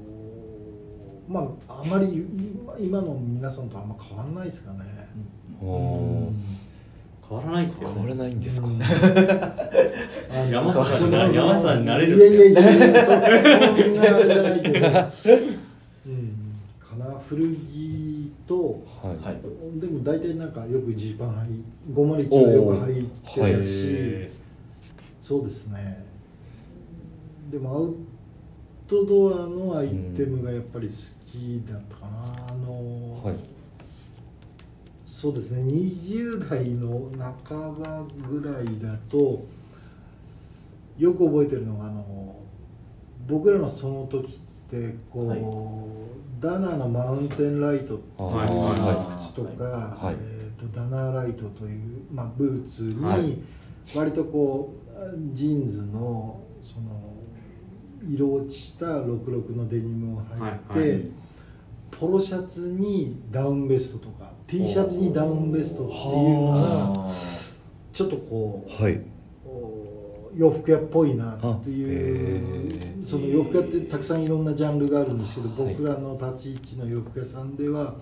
[1.29, 5.09] まああまり今今の皆さんとあんま変わんないですかね。
[5.61, 6.66] うん
[7.29, 8.69] 変わらないって変わらないんですか、
[10.51, 16.31] 山下さん山下さんになれるいやいやいやいやそそんなあれじゃないけど、うん、
[16.79, 19.81] かな古着とはい、はい。
[19.81, 24.29] でも大体なんかよくジーパン履い501はよく履いてたし、
[25.23, 26.05] そうですね。
[27.51, 27.95] でもアウ
[28.89, 30.95] トドアのアイテムがやっぱり好
[31.31, 33.56] きだったかな、あのはい
[35.27, 35.63] そうですね。
[35.63, 37.11] 20代の
[37.49, 39.45] 半ばぐらいだと
[40.97, 42.37] よく覚えてるのがあの
[43.27, 44.37] 僕らのその時っ
[44.71, 45.41] てこう、はい。
[46.39, 48.29] ダナーのマウンテンライトっていう
[49.25, 50.15] 靴とか、はい。
[50.17, 53.23] えー、とダナーライトという、まあ、ブーツはい。
[53.23, 53.45] に
[53.97, 57.15] 割とこうジーンズのその
[58.09, 61.11] 色落ちした66のデニムを履いて、
[61.91, 66.01] ポロシャツにダウンベストとか T シャツにダウンベストっていう
[66.41, 67.13] のがあ
[67.93, 69.01] ちょっとこうはい。
[69.45, 73.09] お洋服屋っぽいなってあいへうー。
[73.09, 75.75] その洋服屋ってたくさんいろんなジャンルがあるんですけど、はい。
[75.75, 77.95] 僕らの立ち位置の洋服屋さんでは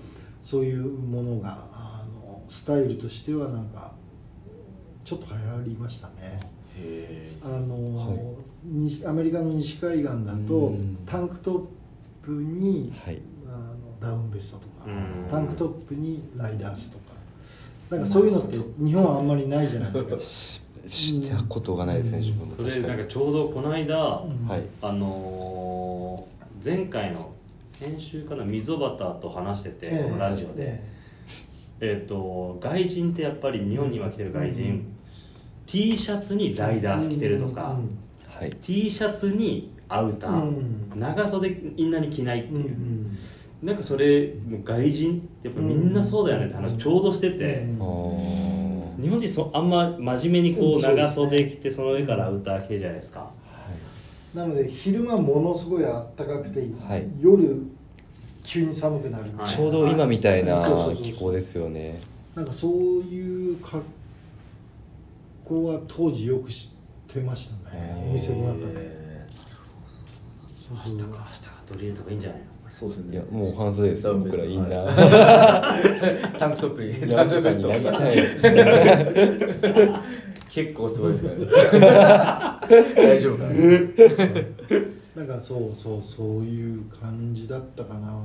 [0.43, 3.93] そういうものがあのスタイルとしてはなんか
[5.05, 6.41] ちょっと流行りましたね。
[7.43, 8.21] あの、はい。
[8.65, 10.13] 西アメリカの西海岸だ
[10.47, 10.99] とうん。
[11.07, 11.53] タンクト
[12.23, 13.23] ップにはい。
[13.47, 14.69] あのダウンベストとか。
[14.69, 14.74] うん
[15.31, 17.05] タンクトップにライダースとか。
[17.91, 20.21] なんかそういうのって日本はあんまりないじゃないですか。
[20.21, 22.25] ししたことがないですね、うん。
[22.25, 22.55] 自分も。
[22.55, 24.49] それなんかちょうどこの間、うん。
[24.49, 24.63] はい。
[24.83, 27.35] あのー前回の
[27.79, 30.81] 先週かな溝端と話してて、このラジオで、
[31.81, 32.01] ええ。
[32.03, 34.97] っ、と外人ってやっぱり日本に今来てる外人、うん。
[35.67, 37.79] T シャツにライダース着てるとか、
[38.27, 38.57] はい。
[38.63, 40.93] T シャツにアウタうー、ん。
[40.99, 42.53] 長袖インナーに着ないってう。
[42.55, 43.19] んういう、ん
[43.65, 47.79] なんかそれもう外人ってやっぱみんなそうだよねって話ちょうどしてて、日
[49.09, 53.31] 本人そあんま真面目にこう長袖着てその上からアウター着てるじゃないですか、
[54.35, 57.07] なので昼間ものすごい暖かくて、はい。
[57.19, 57.63] 夜
[58.43, 60.63] 急に寒くなるちょうど今みたいな
[60.95, 61.99] 気候ですよね。
[62.35, 63.83] なんかそういう格
[65.47, 66.71] 好は当時よく知
[67.11, 68.07] ってましたね。
[68.11, 69.05] お店の中で。
[70.71, 72.47] 明日か明日か取り入れた方がいいんじゃないの？
[72.79, 73.15] そうですね。
[73.15, 77.11] いやもう半袖です僕らインナはー タンクトップに。
[77.11, 77.63] 山下さんに。
[77.63, 78.17] なりたい
[80.51, 82.75] 結構すごいですからね。
[82.97, 83.51] 大丈夫かな。
[85.15, 88.19] なんかそうそうそういう感じだったかな、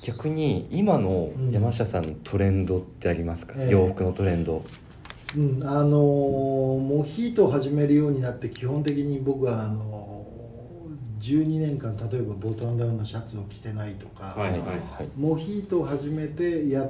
[0.00, 3.70] 逆に今の山下さんのトレンドってありますか、ええ。
[3.70, 4.64] 洋服のトレンド。
[5.36, 10.17] うん、あのーモヒートを始めるようになって基本的に僕はあのー
[11.20, 14.66] 12年間例えばボタンダウンのシャツを着てないとか、はいはいは
[15.02, 15.08] い。
[15.16, 16.88] モヒートを始めてや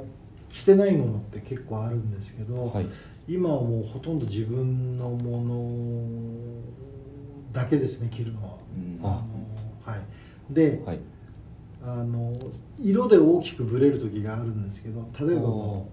[0.50, 2.86] 着てないものって結構あるんですけど、はい。
[3.28, 6.08] 今はもうほとんど自分のもの
[7.52, 8.54] だけですね着るのは。
[8.74, 8.98] うん。
[9.02, 9.22] あの
[9.84, 11.00] はい、で、はい。
[11.82, 12.32] あの
[12.82, 15.84] 色で大きくブレる時があるんですけど例えば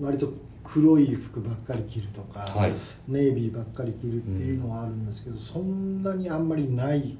[0.00, 0.32] 割と
[0.64, 2.74] 黒い服ばっかり着るとか、はい。
[3.08, 7.16] ネイビーばっかり着るっていうのはあるんですけど、そんなにあんまりない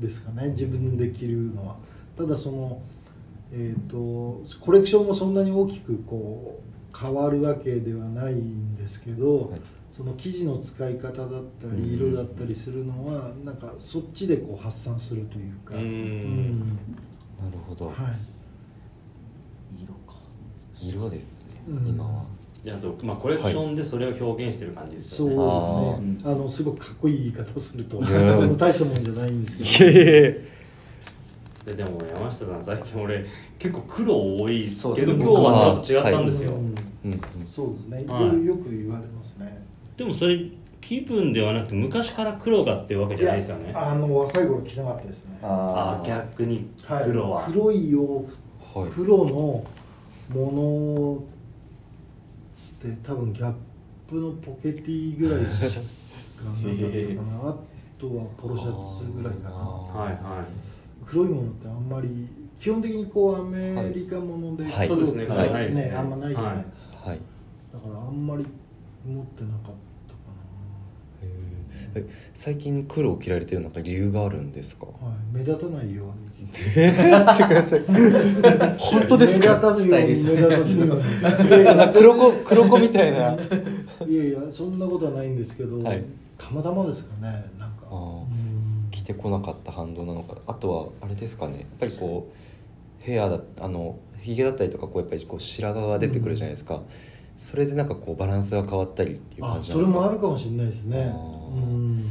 [0.00, 1.76] ですかね自分で着るのは。
[2.16, 2.82] ただその
[3.54, 6.58] えー、とコレクションもそんなに大きくこ
[6.94, 9.60] う変わるわけではないんですけど、はい。
[9.94, 11.28] その生地の使い方だっ
[11.60, 11.90] たうん。
[11.90, 16.60] り色だったりするのはなんかそっちでこう発散するというか、うん。
[16.60, 16.64] な
[17.52, 17.96] るほど、はい、
[19.82, 20.14] 色か。
[20.80, 21.88] 色ですね、うん。
[21.88, 22.24] 今は
[22.64, 26.32] じゃあと、まあ、コレクションでそれを表現してる感じですそうよね、ですね。
[26.32, 27.98] あのすごくかっこいい言い方をすると
[28.56, 30.52] 大したもんじゃないんですけど。
[31.64, 33.24] ででも山下さん最近俺
[33.58, 36.58] 結構黒多いけど今日はちょっと違ったんですよ、うん。
[36.58, 37.20] うんうん。
[37.48, 38.22] そうですね、はい。
[38.22, 39.64] よよく言われますね。
[39.96, 40.40] でもそれ
[40.80, 43.72] 気分ではなくて昔から黒がっていうわけじゃないですよね。
[43.72, 45.38] やあの若い頃着なかったですね。
[45.42, 47.00] ああー逆には。
[47.00, 47.04] い。
[47.04, 48.24] 黒は、黒い洋
[48.74, 48.90] はい。
[48.90, 49.64] 黒のも
[50.34, 51.24] の
[52.88, 53.56] って多分逆
[54.08, 57.50] プのポケティぐらいしかなかったかな。
[57.50, 57.54] あ
[57.98, 59.56] とはポロシャツぐらいかな。
[59.56, 60.44] はいは
[61.06, 62.28] 黒いものってあんまり
[62.60, 64.88] 基本的にこうアメリカものではい。
[64.88, 65.94] そうですねね。
[65.96, 67.20] あんまないじゃないですか、はい。
[67.72, 68.46] だからあんまり
[69.06, 69.70] 持ってなかった
[72.34, 74.86] 最近黒を着られてるなんか理由があるんですか？
[75.00, 76.12] な、はい、目立たないように
[78.78, 79.58] 本当ですか？
[79.60, 80.62] 目立たないように目立たないよ
[81.84, 81.92] うに。
[81.94, 83.36] 黒子黒子みたいな。
[84.08, 86.02] いやいやそんなことはないんですけど、はい。
[86.38, 87.76] たまたまですかねなんか。
[87.90, 88.20] あー。
[88.20, 88.26] うん
[88.90, 90.36] 着てこなかった反動なのか。
[90.46, 91.60] あとはあれですかね。
[91.60, 92.34] やっぱりこう
[93.04, 96.82] ヘアだあのひげだったりとかこうやっぱりこう白髪が出てくるじゃないですか、
[97.36, 99.92] それでなんかこうバランスが変わったりっていうあ感じなんですか？
[99.92, 101.12] それもあるかもしれないですね。
[101.54, 102.06] うん。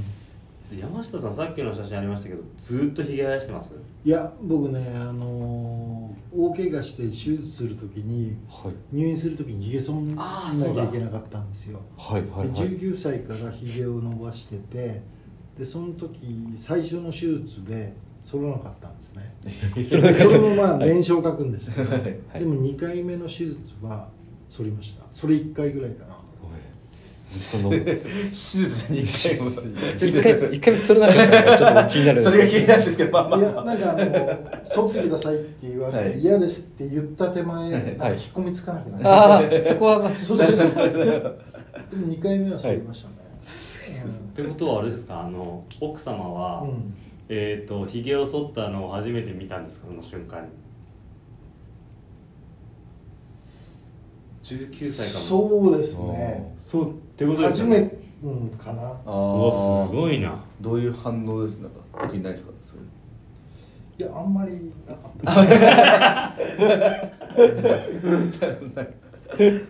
[0.73, 3.73] い山下さんさっきの写真ありましたけどずーっとひげ生やしてます？
[4.05, 8.73] いや僕ねあのー大怪我して手術するときにはい。
[8.95, 11.79] 入院するときにひげ剃んなきゃいけなかったんですよ。
[11.97, 15.01] はいはいではい19歳からひげを伸ばしてて
[15.59, 16.19] でその時
[16.57, 17.93] 最初の手術で
[18.23, 19.35] 剃らなかったんですね。
[19.85, 24.07] それそれもまあ年少書くんですけど、はいでも2回目の手術は
[24.51, 25.03] 剃りました。
[25.11, 26.11] それ1回ぐらいかな。
[27.31, 27.85] その手
[28.33, 29.51] 術に1回も。
[29.95, 32.19] 一回一回目それなかったのがちょっと気になる。
[32.21, 33.39] んですそれが気になるんですけどまあまあ。
[33.39, 36.19] いやなんかあの剃ってくださいって言われて、はい。
[36.19, 38.13] 嫌ですって言った手前、はい。
[38.15, 40.67] 引っ込みつかなくなる、ああそこはまあ そうそうそう。
[40.67, 40.69] で
[41.95, 43.15] も2回目は剃りましたね、
[44.03, 45.21] ってことはあれですか？
[45.21, 46.69] あの奥様は、うん。
[46.69, 46.93] うん
[47.33, 49.87] えっ、とひげを剃ったのを初めて見たんですか？
[49.87, 50.49] その瞬間に
[54.43, 55.25] 19歳かも。
[55.25, 56.55] そうですね。
[56.59, 58.81] そうってことです初めて、うん、かな。
[59.05, 59.11] あう
[59.45, 60.43] わすごいな。
[60.59, 61.77] どういう反応ですなんか？
[62.01, 62.51] 特にないですか？
[62.65, 62.81] それ。
[63.97, 66.33] いやあんまりなかった。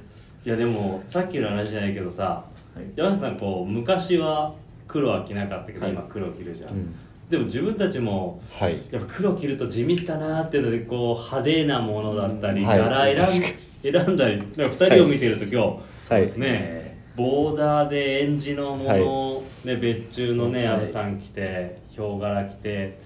[0.43, 2.45] いやでもさっきの話じゃないけどさ
[2.75, 2.85] はい。
[2.95, 4.55] 山下さんこう昔は
[4.87, 5.91] 黒は着なかったけど、はい。
[5.93, 6.95] 今黒着るじゃん、うん。
[7.29, 8.75] でも自分たちもはい。
[8.91, 12.79] やっぱ黒着ると地味かなっていうのでこう派手なものだったり、はい。
[12.79, 13.43] 柄選ん
[13.83, 16.39] 選んだりなんか2人を見てると今日、はい。
[16.39, 16.81] ね
[17.15, 22.99] ボーダーでエンジのものを、ね、別注のねはいアブさん着てヒョウ柄着て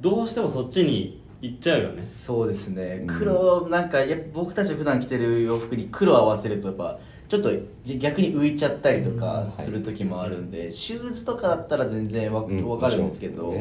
[0.00, 2.04] どうしてもそっちに行っちゃうよね。
[2.04, 3.00] そうですね。
[3.00, 3.06] うん。
[3.06, 7.50] 黒なんかやっぱ僕たち普段着てる洋服に黒合わせるとやっぱちょっと
[7.84, 9.50] じ逆に浮いちゃったりとかうん。
[9.64, 12.68] する時もあるんで、シューズとかだったら全然わ、うん。
[12.68, 13.52] わかるんですけど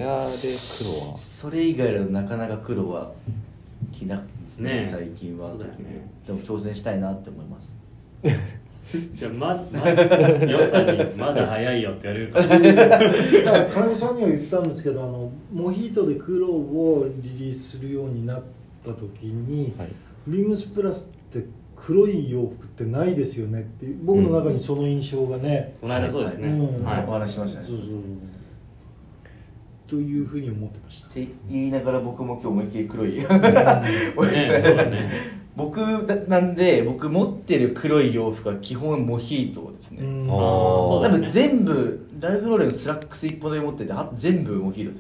[1.17, 3.13] それ以外だとなかなか黒は
[3.91, 6.11] 着なくですねね最近はそうだ特に、よね。
[6.25, 7.71] でも挑戦したいなって思います。
[8.93, 12.47] いやままヨさんに「まだ早いよ」って言われるから。
[12.47, 18.43] だから金子さんには言ったんですけどあのモヒートで黒をリリースするようになっ
[18.83, 19.87] た時に、はい
[20.27, 23.97] ビームスプラスって黒い洋服ってないですよねっていう。
[24.03, 26.83] 僕の中にその印象がね、この間そうですね、うん。
[26.83, 27.05] はい。
[27.07, 27.67] お話ししましたね。
[27.67, 27.87] そうそう
[29.91, 31.07] というふうに思ってました。
[31.07, 33.11] って言いながら僕も今日思いっきり黒い。
[33.19, 35.11] ねそうだね
[35.53, 40.31] 僕だなんで僕持ってる黒い洋服は基本モヒートですね、うん。
[40.31, 41.01] あー。
[41.01, 44.97] 多分全部ラルフローレンのスラックス一本で持っててあ全部モヒートで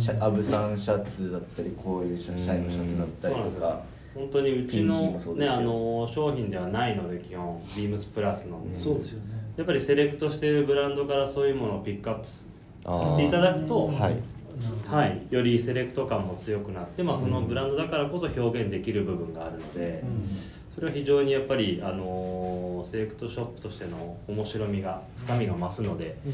[0.00, 0.18] すね。
[0.20, 3.82] アブさんシャツだったりこういうシャイのシャツだったりとか。
[4.14, 9.34] 本当にうちのねあの商品ではないので基本ビームスプラスの、そうですよね。
[9.56, 12.26] やっぱりセレクトしているブランドからそういうものをピックアップ
[12.84, 14.16] させていただくと、はい。
[14.86, 20.28] はい、よりセレクト感も強くなって、まあ、そのブランドだからこそ表現できる部分があるので、うん。
[20.72, 26.32] それは非常にやっぱり、あのーセレクトショップとしての面白みが深みが増すのでうん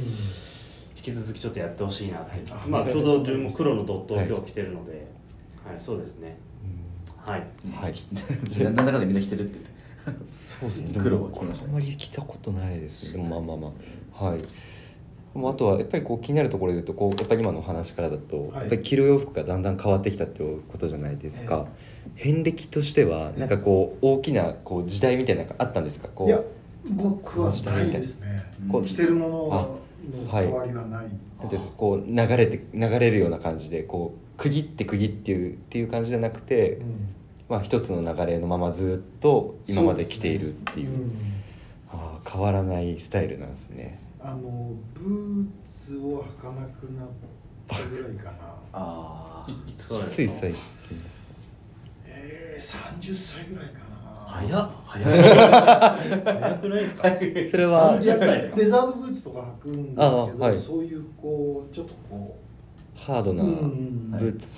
[0.96, 2.68] 引き続きちょっとやってほしいなって、はい。
[2.68, 5.00] まあ、ちょうど自分も黒のドットを今日着てるので、はい
[5.78, 6.38] そうですね。
[7.16, 7.46] はい。
[7.72, 7.94] はい。
[8.64, 9.60] なんだかんだみんな着てるって
[10.04, 10.26] 言って。
[10.30, 11.00] そうですね。
[11.00, 13.12] 黒は着ましたねあんまり着たことないですね。
[13.12, 13.72] でもまあまあま
[14.20, 14.24] あ。
[14.24, 14.40] はい
[15.34, 18.48] もうあとはやっぱりこう気になるところで言うとこうやっぱり今のお話からだと、はい。
[18.48, 21.66] やっぱり着る洋服がだんだん変わってきたっていうことじゃないですか、
[22.16, 26.08] 遍歴としてはなんかこう大きなこう時代みたいなのがあったんですか？
[26.14, 26.40] こういや
[26.90, 28.42] 僕はないですね。
[28.70, 30.46] こう着てるもののはい。
[30.46, 31.06] 変わりはない、
[31.38, 37.08] なんていうこう流れて流れるような感じでこう区切って区切っていうっていう感じじゃなくて、うん。
[37.48, 40.88] まあ一つの流れのままずっと今まで来ているっていう。
[40.88, 41.12] うん
[41.92, 47.08] ああ変わらないスタイルなんですねあのブーツを履かなくなっ
[47.66, 48.38] たぐらいかな。
[48.72, 50.58] ああいいつからつい最近
[51.02, 51.24] ですか？
[52.06, 53.90] えー、30歳ぐらいかな。
[54.26, 55.20] 早っ早い
[56.22, 57.02] 早くないですか？
[57.50, 58.56] それはいや30歳ですか？
[58.56, 60.56] デザートブーツとか履くんですけど、あはい。
[60.56, 62.36] そういうこうちょっとこ
[62.94, 64.10] ハードなう、うん。
[64.10, 64.54] ブーツ。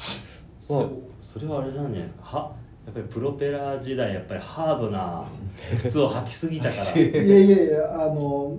[0.60, 0.90] そ
[1.20, 2.22] それはあれなんじゃないですか？
[2.36, 2.52] は
[2.84, 5.24] やっぱりプロペラ時代やっぱりハードな
[5.80, 7.00] 靴を履きすぎたから。
[7.00, 8.56] いやいやいやあの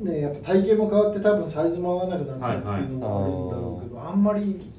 [0.00, 4.70] ねやっぱ体型も変わって多分サイズも合わなくなったっていうのもあるんだろうけど、あんまり、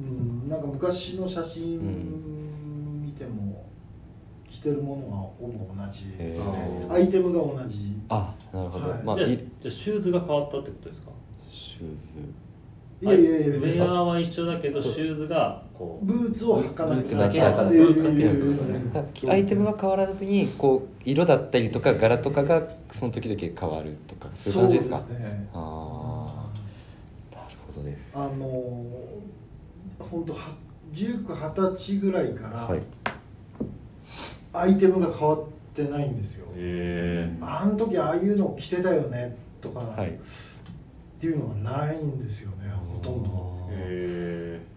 [0.00, 3.64] うん、なんか昔の写真見ても
[4.50, 6.86] 着てるものがほぼ同じですね。
[6.90, 8.00] アイテムが同じ。
[8.08, 9.02] あなるほど、はい。
[9.02, 11.10] まあじゃあいじゃあシューズが変わったってことですか？
[11.50, 12.18] シューズ。
[13.00, 16.06] いやいやいやウェアは一緒だけどシューズがこう。
[16.06, 22.62] ブーツを履かないブーツだけ履かなブーツだけいアイテムは変わらずにこう色だったりとか柄とかが
[22.92, 24.98] その時々変わるとかそういう感じですか？
[25.14, 25.48] ね。
[25.52, 26.48] あ
[27.32, 28.12] あなるほどです。
[28.16, 28.84] あの
[29.98, 30.54] 本当は
[30.94, 32.82] 19、20歳ぐらいから、はい。
[34.52, 36.46] アイテムが変わってないんですよ。
[36.56, 40.10] へあの時ああいうの着てたよねとか、はい。
[40.10, 40.12] っ
[41.20, 43.68] ていうのがないんですよねほとんど。
[43.70, 44.71] えへえ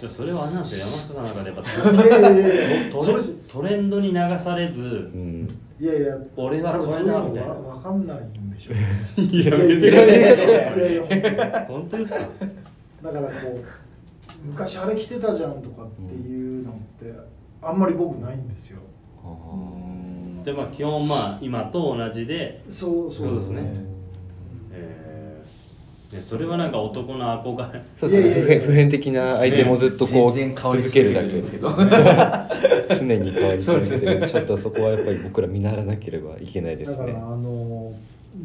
[0.00, 8.74] じゃあそれはあれなんですよ山下さんの中でやっぱ いやいやいやトそれレトレンドに流されずうんいやいや俺はこれだみたいなわわかんないんでしょう
[9.20, 9.28] ね。
[9.30, 12.18] いやいやいやいやいやいや本当ですか
[13.02, 17.14] だからこう昔あれ着てたじゃんとかっていうのって
[17.62, 18.78] あんまり僕ないんですよ。
[20.42, 23.89] じゃあまあ基本まあ今と同じでそうそうですね。
[26.12, 27.82] えーでそれはなんか男の憧れ。
[27.96, 28.66] そうですねいやいやいや。
[28.66, 31.70] 普遍的なアイテムをずっとこう全然変わり続けるだけですけど。
[32.98, 36.96] 常に変わり続けてるちょっとそこはやっぱり僕ら見習わなければいけないですね。
[36.96, 37.92] だからあの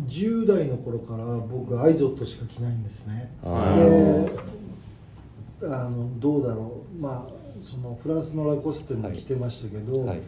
[0.07, 3.31] 10代の頃から僕アイゾットしか着ないんですね。
[3.43, 3.75] あ
[5.59, 7.01] であのどうだろう。
[7.01, 10.19] まあそのフランスのラコステも着てましたけど、ーはい。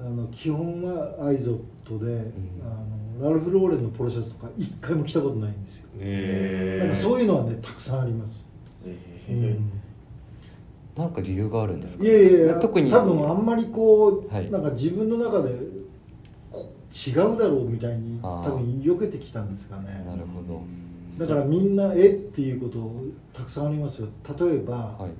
[0.00, 2.22] あの基本はアイゾットで、あの
[3.20, 5.88] ラルフ・ローレンのポロシャツとか一回も着たことないんですよ。
[5.98, 8.46] えなんかそういうのはねたくさんあります。
[9.28, 9.70] うん。
[10.96, 12.04] なんか理由があるんですか？
[12.04, 14.50] いやいやいや特に多分あんまりこう、はい。
[14.50, 15.54] なんか自分の中で
[16.50, 18.44] こ違うだろうみたいにあー。
[18.44, 20.04] 多分避けてきたんですかね。
[20.06, 20.62] なるほど。
[21.18, 22.08] だからみんな「え？
[22.10, 22.90] っ?」ていうこと
[23.32, 24.08] たくさんありますよ。
[24.38, 25.10] 例えば、はい。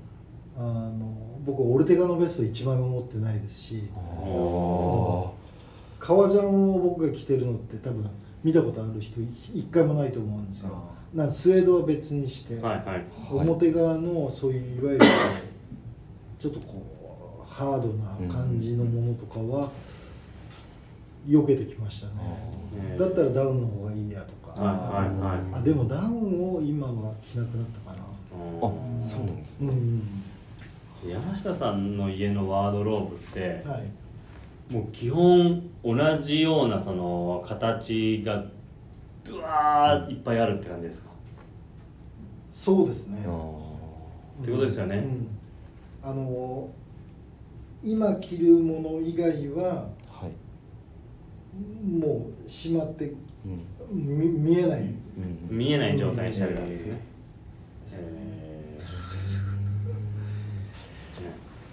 [0.56, 1.12] あの
[1.44, 3.82] 僕オルテガのベスト1枚も持ってないですし。
[3.94, 5.30] あ
[6.04, 8.06] 革ジャンを僕が着てるのって多分
[8.42, 9.22] 見たことある人
[9.54, 10.68] 一回もないと思うんですよ。
[11.14, 12.86] なスウェードは別にして、はいはい。
[12.86, 13.04] はい。
[13.30, 15.06] 表側のそういういわゆる
[16.38, 19.70] ちょっとこうハードな感じのものとかは
[21.26, 22.12] 避けてきましたね、
[22.90, 25.60] うんだったらダウンの方がいいやとか、はいはいはい。
[25.60, 31.10] あでもダウンを今は着なくなったかな、あそうなんですね、うん。
[31.10, 34.03] 山下さんの家のワードローブってはい
[34.70, 38.44] もう基本同じようなその形が
[39.22, 41.08] ドワーいっぱいあるって感じですか？
[42.50, 43.22] そうですね。
[43.26, 43.58] あ
[44.42, 44.96] ってことですよね。
[44.96, 45.28] うん。
[46.02, 46.68] あの
[47.82, 50.32] 今着るもの以外はーはい、
[51.86, 53.12] もうしまって
[53.44, 53.62] うん。
[53.92, 54.80] み見えない。
[54.80, 55.56] うん。
[55.56, 57.00] 見えない状態にしてあるんですね、
[57.92, 58.43] ええ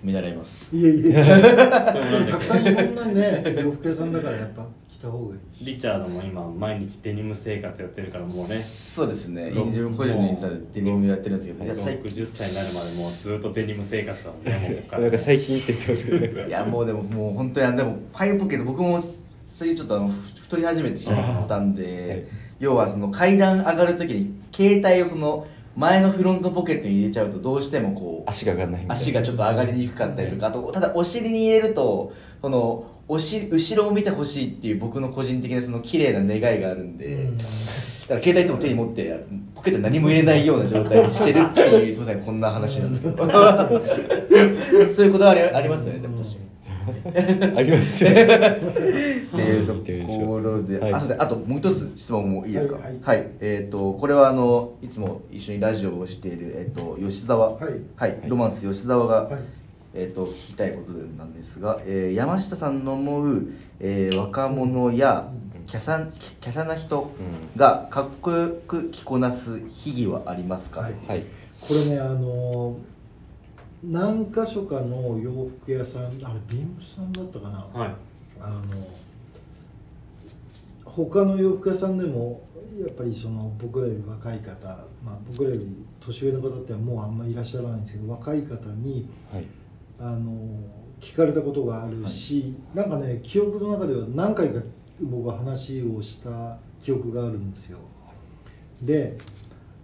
[0.03, 0.75] 見習います。
[0.75, 5.65] いやいや たくさんいろんなね 洋服屋さんだからやっぱ着た方がいいし。
[5.65, 8.57] リチャードも今毎日デニム生活やってるからもうね。
[8.57, 9.51] そうですね。
[9.53, 15.17] ろ自分個人のインスタでデニムやってるんですけどいや最60歳になるまでもうずっとデニム生活だもんねなんか。
[15.17, 20.09] 最近って言ってますけどねいやもうでももう本当にでもファイブポケット僕もそういうちょっとあの
[20.43, 22.23] 太り始めてしまったんで、はい。
[22.59, 29.01] 要はその階段上がる時に携帯をこの前のフロントポケットに入れちゃうとどうしてもこう足が上がらないみたいな。
[29.01, 37.37] 足がちょっと上がりにくかったりとかあとただお尻に入れるとこのおし後ろを見てほしいっていう僕の個人的なその綺麗な願いがあるんで、うん。
[37.37, 37.49] だか
[38.15, 43.17] ら携帯いつも手に持ってポケットに何も入れないような状態にしてるっていうすいませんこんな話なんですけど。
[44.95, 46.50] そういうこだわりありますよねでも確かに。
[47.57, 48.23] ありますよね。
[48.25, 49.73] っていうと
[50.25, 50.93] ころで、はい。
[50.93, 52.75] あそうであともう一つ質問もいいですか？
[52.75, 53.19] ははい。
[53.21, 57.73] い、えっ、とこれはあのいつも一緒にラジオをしているえっ、と吉沢、はい。
[57.95, 59.39] はい、ロマンス吉沢が、はい。
[59.93, 63.43] えっ、と聞きたいことなんですが、えー山下さんの思う、
[63.79, 65.51] えー若者やうん。
[65.71, 66.05] 華奢
[66.43, 67.11] 華奢な人
[67.55, 70.81] うがかっこよく着こなす秘技はありますか？
[70.81, 70.91] はい。
[70.93, 71.23] んはい。
[71.61, 72.75] これねあの
[73.83, 76.13] 何箇所かの洋服屋さんあれ
[76.49, 77.95] ビームスさんだったかな、はい。
[78.39, 78.61] あの
[80.85, 82.47] 他の洋服屋さんでも
[82.79, 84.67] やっぱりその僕らより若い方、
[85.03, 85.67] まあ、僕らより
[85.99, 89.45] 年上の方ってもうあんまりいらっしゃらないんですけど若い方にはい。
[89.99, 90.31] あの
[90.99, 94.61] 聞かれたことがあるし、なんかね記憶の中では何回か
[94.99, 97.79] 僕は話をした記憶があるんですよ。
[98.81, 99.17] で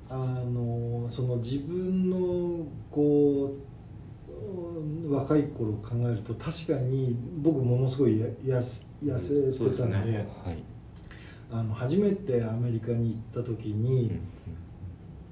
[0.10, 3.02] あのその自分のこ
[3.46, 3.58] ううん
[5.10, 8.82] 若い頃を考えると確かに僕ものすごいや痩せ
[9.52, 10.28] てたんで,、ね。
[10.44, 10.64] はい。
[11.52, 14.20] あの初めてアメリカに行った時に、うん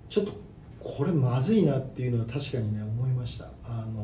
[0.08, 0.34] ちょっと
[0.80, 3.50] これまずいなっていうのは確かにね思いました。
[3.66, 4.04] あの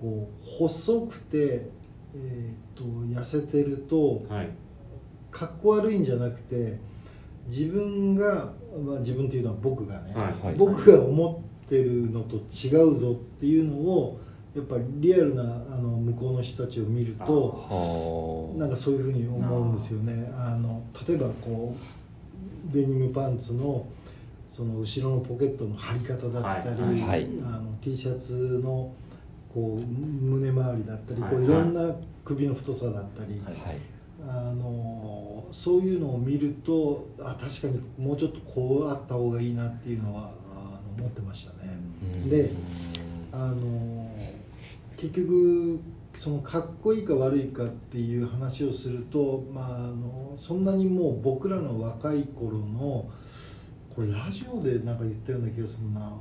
[0.00, 1.68] こう細くて、
[2.14, 4.50] えー、と痩せてるとはい。
[5.32, 6.78] かっこ悪いんじゃなくて
[7.48, 8.52] 自分が、
[8.86, 10.54] まあ、自分っていうのは僕がね、はいはい。
[10.54, 14.20] 僕が思ってるのと違うぞっていうのを
[14.54, 17.22] やっぱりリアルなあの向こうの人たちを見ると
[17.68, 20.32] はあなんかそういうふうに思うんですよね。
[20.36, 23.86] あの例えばこうデニムパンツの
[24.52, 27.00] その後ろのポケットの貼り方だったり、はい。
[27.00, 27.28] はい。
[27.42, 28.92] あの T シャツの
[29.52, 31.36] こう胸周りだったり、こはい。
[31.36, 31.94] ういろんな
[32.24, 33.42] 首の太さだったり、
[34.26, 40.30] あのそういうのを見るとあ確かにもうちょっとこうあった方がいいなっていうのは
[40.98, 41.78] 思ってましたね。
[42.02, 42.30] うん。
[42.30, 42.50] で
[43.32, 44.10] あの
[44.96, 45.80] 結局
[46.16, 53.10] そのかっこいいか悪いかっていう話をすると、まあ、あのそんなにもう僕らの若い頃の
[53.94, 56.12] これラジオでなんか言ったような気がするな。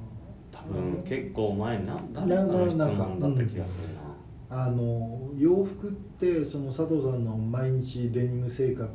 [0.52, 4.02] 多分結構前にな誰なかの質なんか問だった気がするな。
[4.50, 8.90] あの洋服ってその佐藤さんの毎日デニム生活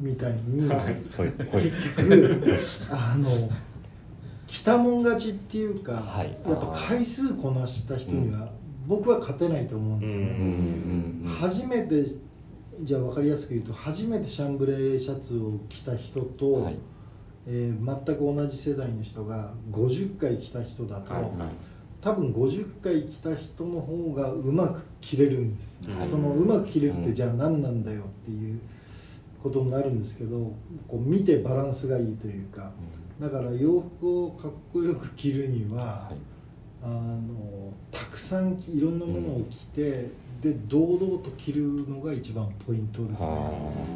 [0.00, 0.96] みたいに、はい。
[1.52, 2.58] 結局
[2.90, 3.48] あの
[4.52, 6.38] 着たもん勝ちっていうか、はい。
[6.46, 8.50] やっぱ回数こなした人には
[8.86, 10.20] 僕は勝てないと思うんですね。
[10.20, 12.04] うんうんうん初めて
[12.82, 16.76] じゃあ分かりやすく言うと初めてシャンブレーシャツを着た人と、はい。
[17.46, 21.32] えー全く同じ世代の人が50回着た人だと、はいはい。
[22.02, 26.08] 多分50回着た人の方がうまく着れるんです、はい。
[26.08, 27.04] そのうまく着れるっうん。
[27.04, 28.60] てじゃあ何なんだよっていう
[29.42, 30.52] ことになるんですけど
[30.86, 32.70] こう見てバランスがいいというか
[33.20, 36.16] だから洋服をかっこよく着るには、はい。
[36.84, 40.10] あのたくさんいろんなものを着て、
[40.40, 43.26] で堂々と着るのが一番ポイントですね。
[43.28, 43.52] は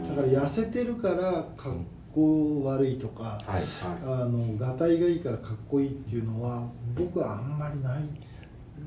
[0.09, 1.73] だから痩せてるからかっ
[2.15, 3.65] こ悪いとか、はいはい。
[4.05, 8.03] あのがたいがいいからかっこいいっていうのは僕はあんまりない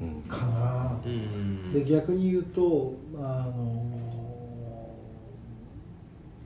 [0.02, 1.74] うんかな、うん。
[1.74, 3.86] で逆に言うとあの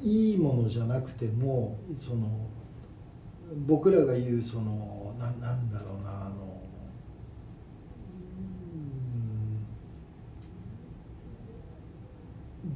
[0.02, 2.28] いいものじゃなくてもその
[3.68, 6.62] 僕らが言うそのななんだろうなあの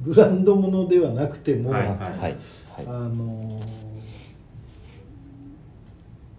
[0.00, 2.36] んブランドものではなくても、はいはいはい。
[2.86, 3.60] あの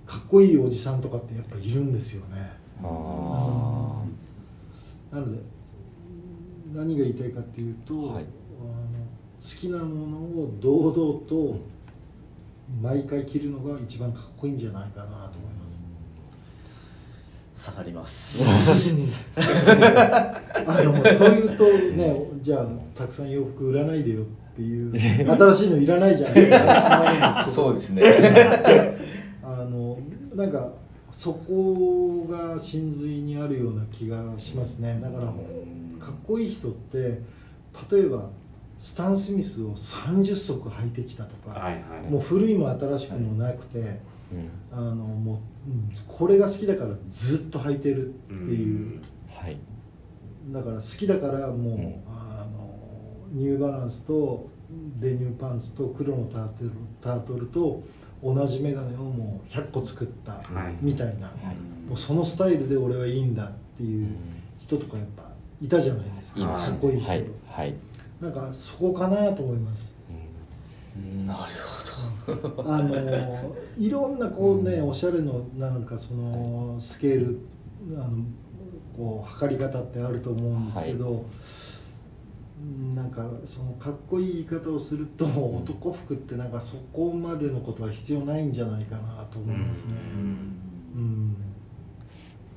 [0.06, 2.52] かっこいいおじさんとかってやっぱいるんですよね。
[2.82, 4.04] あ
[5.12, 5.42] なので
[6.74, 8.24] 何が言いたいかっていうと、はい。
[8.24, 9.10] あの
[9.42, 11.60] 好きなものを堂々と
[12.82, 15.84] 毎回着るのが一番かっこいいんじゃないかなと思います。
[17.66, 18.42] 刺さります。
[19.36, 21.66] あのそういうと
[21.98, 22.68] ねじゃあ
[22.98, 27.68] たくさん洋服売らないでよっていう新しいのいらないじゃんって話になるんですけど。
[27.68, 28.98] そうですね。
[29.44, 29.98] あの
[30.36, 30.70] なんか
[31.12, 34.98] そこが真髄にあるような気がしますね。
[35.02, 37.22] だからかっこいい人って
[37.92, 38.30] 例えば
[38.80, 42.10] スタン・スミスを30足履いてきたとか、はいはい。
[42.10, 44.00] もう古いも新しくもなくて、うん。
[44.72, 49.58] あのもう、うんこれが好きだからずっと履いてるっていう、はい。
[50.48, 52.04] だから好きだからもう、うん。
[52.08, 52.70] あの
[53.32, 54.50] ニューバランスと
[55.00, 56.72] デニムパンツと黒のタートル
[57.02, 57.84] タートルと
[58.24, 60.78] 同じメガネをもう100個作ったはい。
[60.82, 61.90] みたいな、はい。
[61.90, 64.08] もうそのスタイルで俺はいいんだっていう
[64.60, 65.24] 人とかやっぱ
[65.62, 67.26] いたじゃないですか、かっこいい人、はい。
[67.46, 67.76] はい
[68.22, 69.94] なんかそこかなと思います。
[71.26, 71.54] なる
[72.66, 74.90] あのいろんなこうね、うん。
[74.90, 77.40] おしゃれのなんかそのスケール
[77.96, 78.26] あの
[78.98, 81.26] こう測り方ってあると思うんですけど、
[82.94, 89.94] なんかそのかっこいい言い方をすると、男服ってなんかそこまでのことは必要ないんじゃないかなと思いますね。
[90.96, 91.36] うん。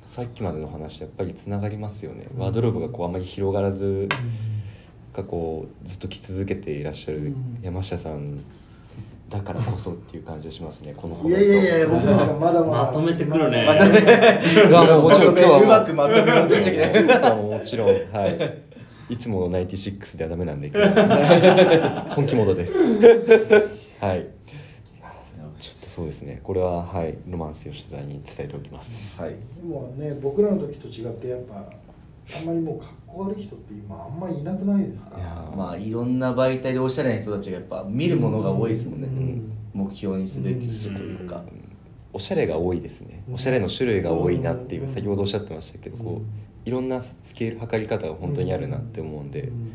[0.05, 2.27] さっきまでの話とやっぱりつながりますよね。
[2.37, 4.09] ワードローブがこうあまり広がらず
[5.15, 7.59] がこうずっと着続けていらっしゃるうん。
[7.61, 8.39] 山下さん
[9.29, 12.83] だからこそっていう感じがしますねこのいやいやいや僕なんかまだまだ。
[12.85, 13.65] まとめてくるね。
[13.65, 18.63] まだまだいやもちろん今日はうまくまとめようとしてきて今日はもちろんはい。
[19.09, 20.69] いつもの96ではダメなんで
[22.15, 22.73] 本気モードです。
[23.99, 24.27] はい。
[25.59, 26.39] ちょっとそうですね。
[26.43, 29.19] これははいロマンス吉田に伝えておきます。
[29.19, 29.31] はい。
[29.31, 35.17] でもね僕らの時と違ってやっぱあんまりもうかっこ悪い人って今あんまりいなくないですか？
[35.17, 39.51] いやーまあいろんな媒体でおしゃれな人たちがやっぱ見るものが多いですもんね、うん。
[39.73, 41.43] 目標にすべき人というか、
[42.11, 43.23] おしゃれが多いですね。
[43.31, 44.89] おしゃれの種類が多いなっていう、うん。
[44.89, 49.73] 先ほどおっしゃってましたけどこう、いろんなスケール測り方が本当にあるなって思うんで、うん。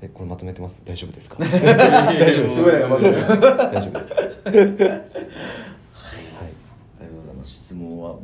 [0.00, 0.82] えこれまとめてます？
[0.84, 1.36] 大丈夫ですか？
[1.38, 3.10] 大大丈夫すごいなんかまだ
[3.70, 4.14] 大丈夫ですか？
[4.14, 4.26] はい。
[4.50, 4.66] ありが
[7.06, 7.52] とうございます。
[7.52, 8.16] 質問は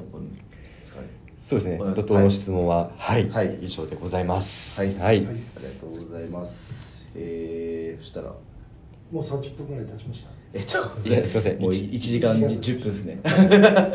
[1.49, 1.79] そうですね。
[1.81, 2.09] お願いします。
[2.09, 3.59] 怒涛の質問ははい、はい。
[3.63, 4.79] 以上でございます。
[4.79, 4.95] はい。
[4.95, 5.17] はい、はい。
[5.17, 5.31] あ
[5.61, 7.09] りがとうございます。
[7.15, 8.35] えー、そしたら。
[9.11, 10.31] もう30分ぐらい経ちました。
[10.53, 11.59] えっといやすいません。
[11.59, 13.19] もう一1時間10分ですね。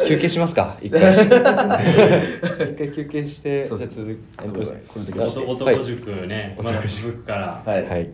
[0.08, 0.78] 休憩しますか？
[0.82, 1.28] 一回。
[1.28, 1.30] 一
[2.76, 8.10] 回休憩してそうじゃあ続これこれだけあ男塾ね、まだ続くから、はい、はい。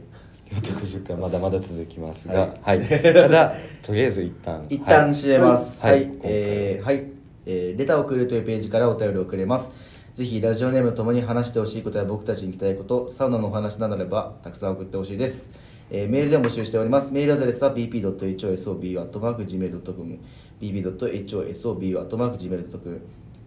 [0.52, 2.80] 男塾はまだまだ続きますが、ははい。
[2.80, 4.66] い、ただとりあえず一旦。
[4.70, 5.80] 一旦閉めます。
[5.80, 6.12] ははい。
[6.24, 7.04] えーはい、
[7.52, 9.72] えーレターを送るというページからお便りをくれます。
[10.16, 15.48] ぜひラジオネームともに話してほしいことや僕たちに聞きたいこと、サウナのお話などあればたくさん送ってほしいです。
[15.90, 17.12] えーメールでも募集しております。
[17.12, 20.20] メールアドレスは bp.hosobu.gmail.com
[20.62, 23.02] bp.hosobu.gmail.com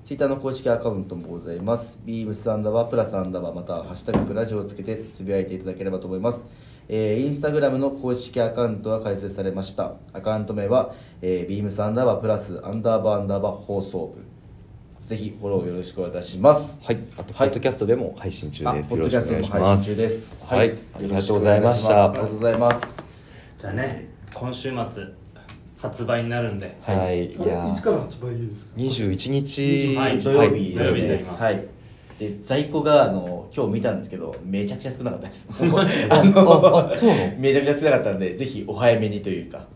[0.04, 2.00] ツイッターの公式アカウントもございます。
[2.04, 6.40] beams アンダーバープラスアンダーバーまたはハッシュタグプラジオをつけてつぶやいていただければと思います。
[6.88, 9.94] えーインスタグラムの公式アカウントが開設されました。
[10.12, 14.22] アカウント名は、えー、beams アンダーバープラスアンダーバーアンダーバー放送部。
[15.08, 16.78] ぜひフォローよろしくお願いいたします。
[16.82, 18.90] はい、あと、はいポッドキャストでも配信中あ、です。
[18.90, 19.60] ポッよろしくおドキャスト願いします。
[19.60, 20.44] も配信中です。
[20.46, 21.94] はい、ありがとうございましあた。
[22.12, 22.80] りがとうございます。
[23.58, 25.04] じゃあね、今週末
[25.78, 28.72] 発売になるんで、はい、いやいつから発売ですか？
[28.76, 30.94] 二十一日、はい土曜日土曜ですね。
[30.94, 31.64] 日になりますはい。
[32.22, 35.48] で在庫があの今日見たんですけどめちゃくちゃ少なかったです。
[35.50, 35.56] あ
[36.14, 39.66] あのそうめちゃくちゃ少なかったんでぜひお早めにというか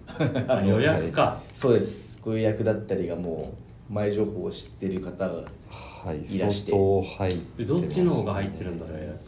[0.46, 2.20] あ予約か、 そうです。
[2.22, 3.52] ご予約だったりがも
[3.90, 9.18] う前情報を知ってる方がはい、いらして相当入ってでどっちの方が入ってるんだろう、予約。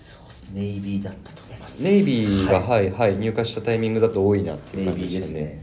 [0.00, 1.80] そうですネイビーだったと思います。
[1.80, 5.20] ネイビーが、ははい、はい、入荷したタイミングだと多いなっていう感じでしたね。
[5.20, 5.62] ですね。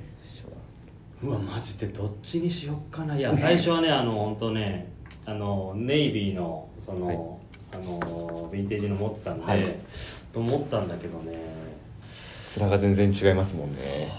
[1.21, 4.89] うわマジでどっちにしよっかないや最初はねあの本当ね
[5.25, 7.39] あのネイビーのその、はい。
[7.71, 9.63] あのヴィンテージの持ってたんで、はい。
[10.33, 11.37] と思ったんだけどね。
[12.57, 13.75] 面が全然違いますもんね。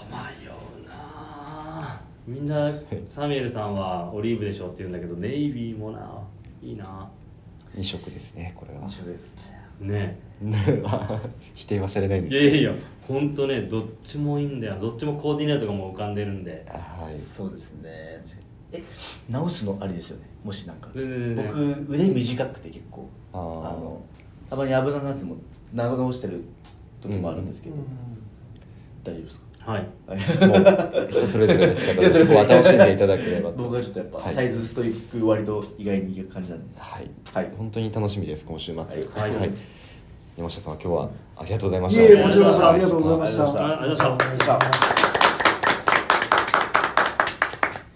[0.09, 0.93] 迷うな。
[0.93, 2.71] あみんな
[3.09, 6.23] サミュエルさんはオリーブでしょって言うんだけどネイビーもな
[6.61, 7.09] いいな。
[7.75, 8.87] 二色ですね、これは。
[8.87, 9.41] 一緒です。
[9.81, 10.17] ね。
[11.55, 12.73] 否定はされないんですよいやいや
[13.07, 14.79] 本当ねどっちもいいんだよ。
[14.79, 16.65] どっちもコーディネートがもう浮かんでるんで。
[16.69, 17.19] はい。
[17.35, 18.23] そうですね。
[18.73, 18.83] え
[19.29, 20.23] 直すのありですよね？
[20.43, 20.87] もしなんか。
[20.93, 20.99] 僕
[21.89, 23.07] 腕短くて結構。
[23.33, 24.01] あの
[24.49, 25.35] たまに危ななすも
[25.73, 26.43] 長直してる
[27.01, 27.75] 時もあるんですけど、
[29.03, 29.71] 大丈夫ですか？
[29.71, 29.83] はい。
[29.83, 33.57] もう人それぞれの着方 いやそれでそこは楽しんでいただければと。
[33.63, 34.35] 僕はちょっとやっぱ、はい。
[34.35, 36.65] サイズストイック割と意外にいい感じなんで。
[36.77, 37.51] はい、はい。
[37.57, 38.81] 本当に楽しみです今週末。
[39.15, 39.35] はい。
[39.35, 39.51] はい。
[40.37, 42.03] 山下さんは今日はありがとうございました。
[42.03, 42.69] ありがとうございました。
[42.71, 45.10] ありがとうございました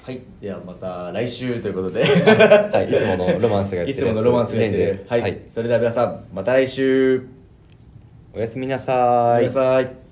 [0.05, 0.21] はい。
[0.39, 2.03] ではまた来週ということで。
[2.03, 2.93] はい、い。
[2.95, 5.41] つものロマンスがやっていつものロマンスがやってるはい、はい。
[5.51, 7.27] それでは皆さんまた来週。
[8.31, 10.04] おやすみなおやすみなさい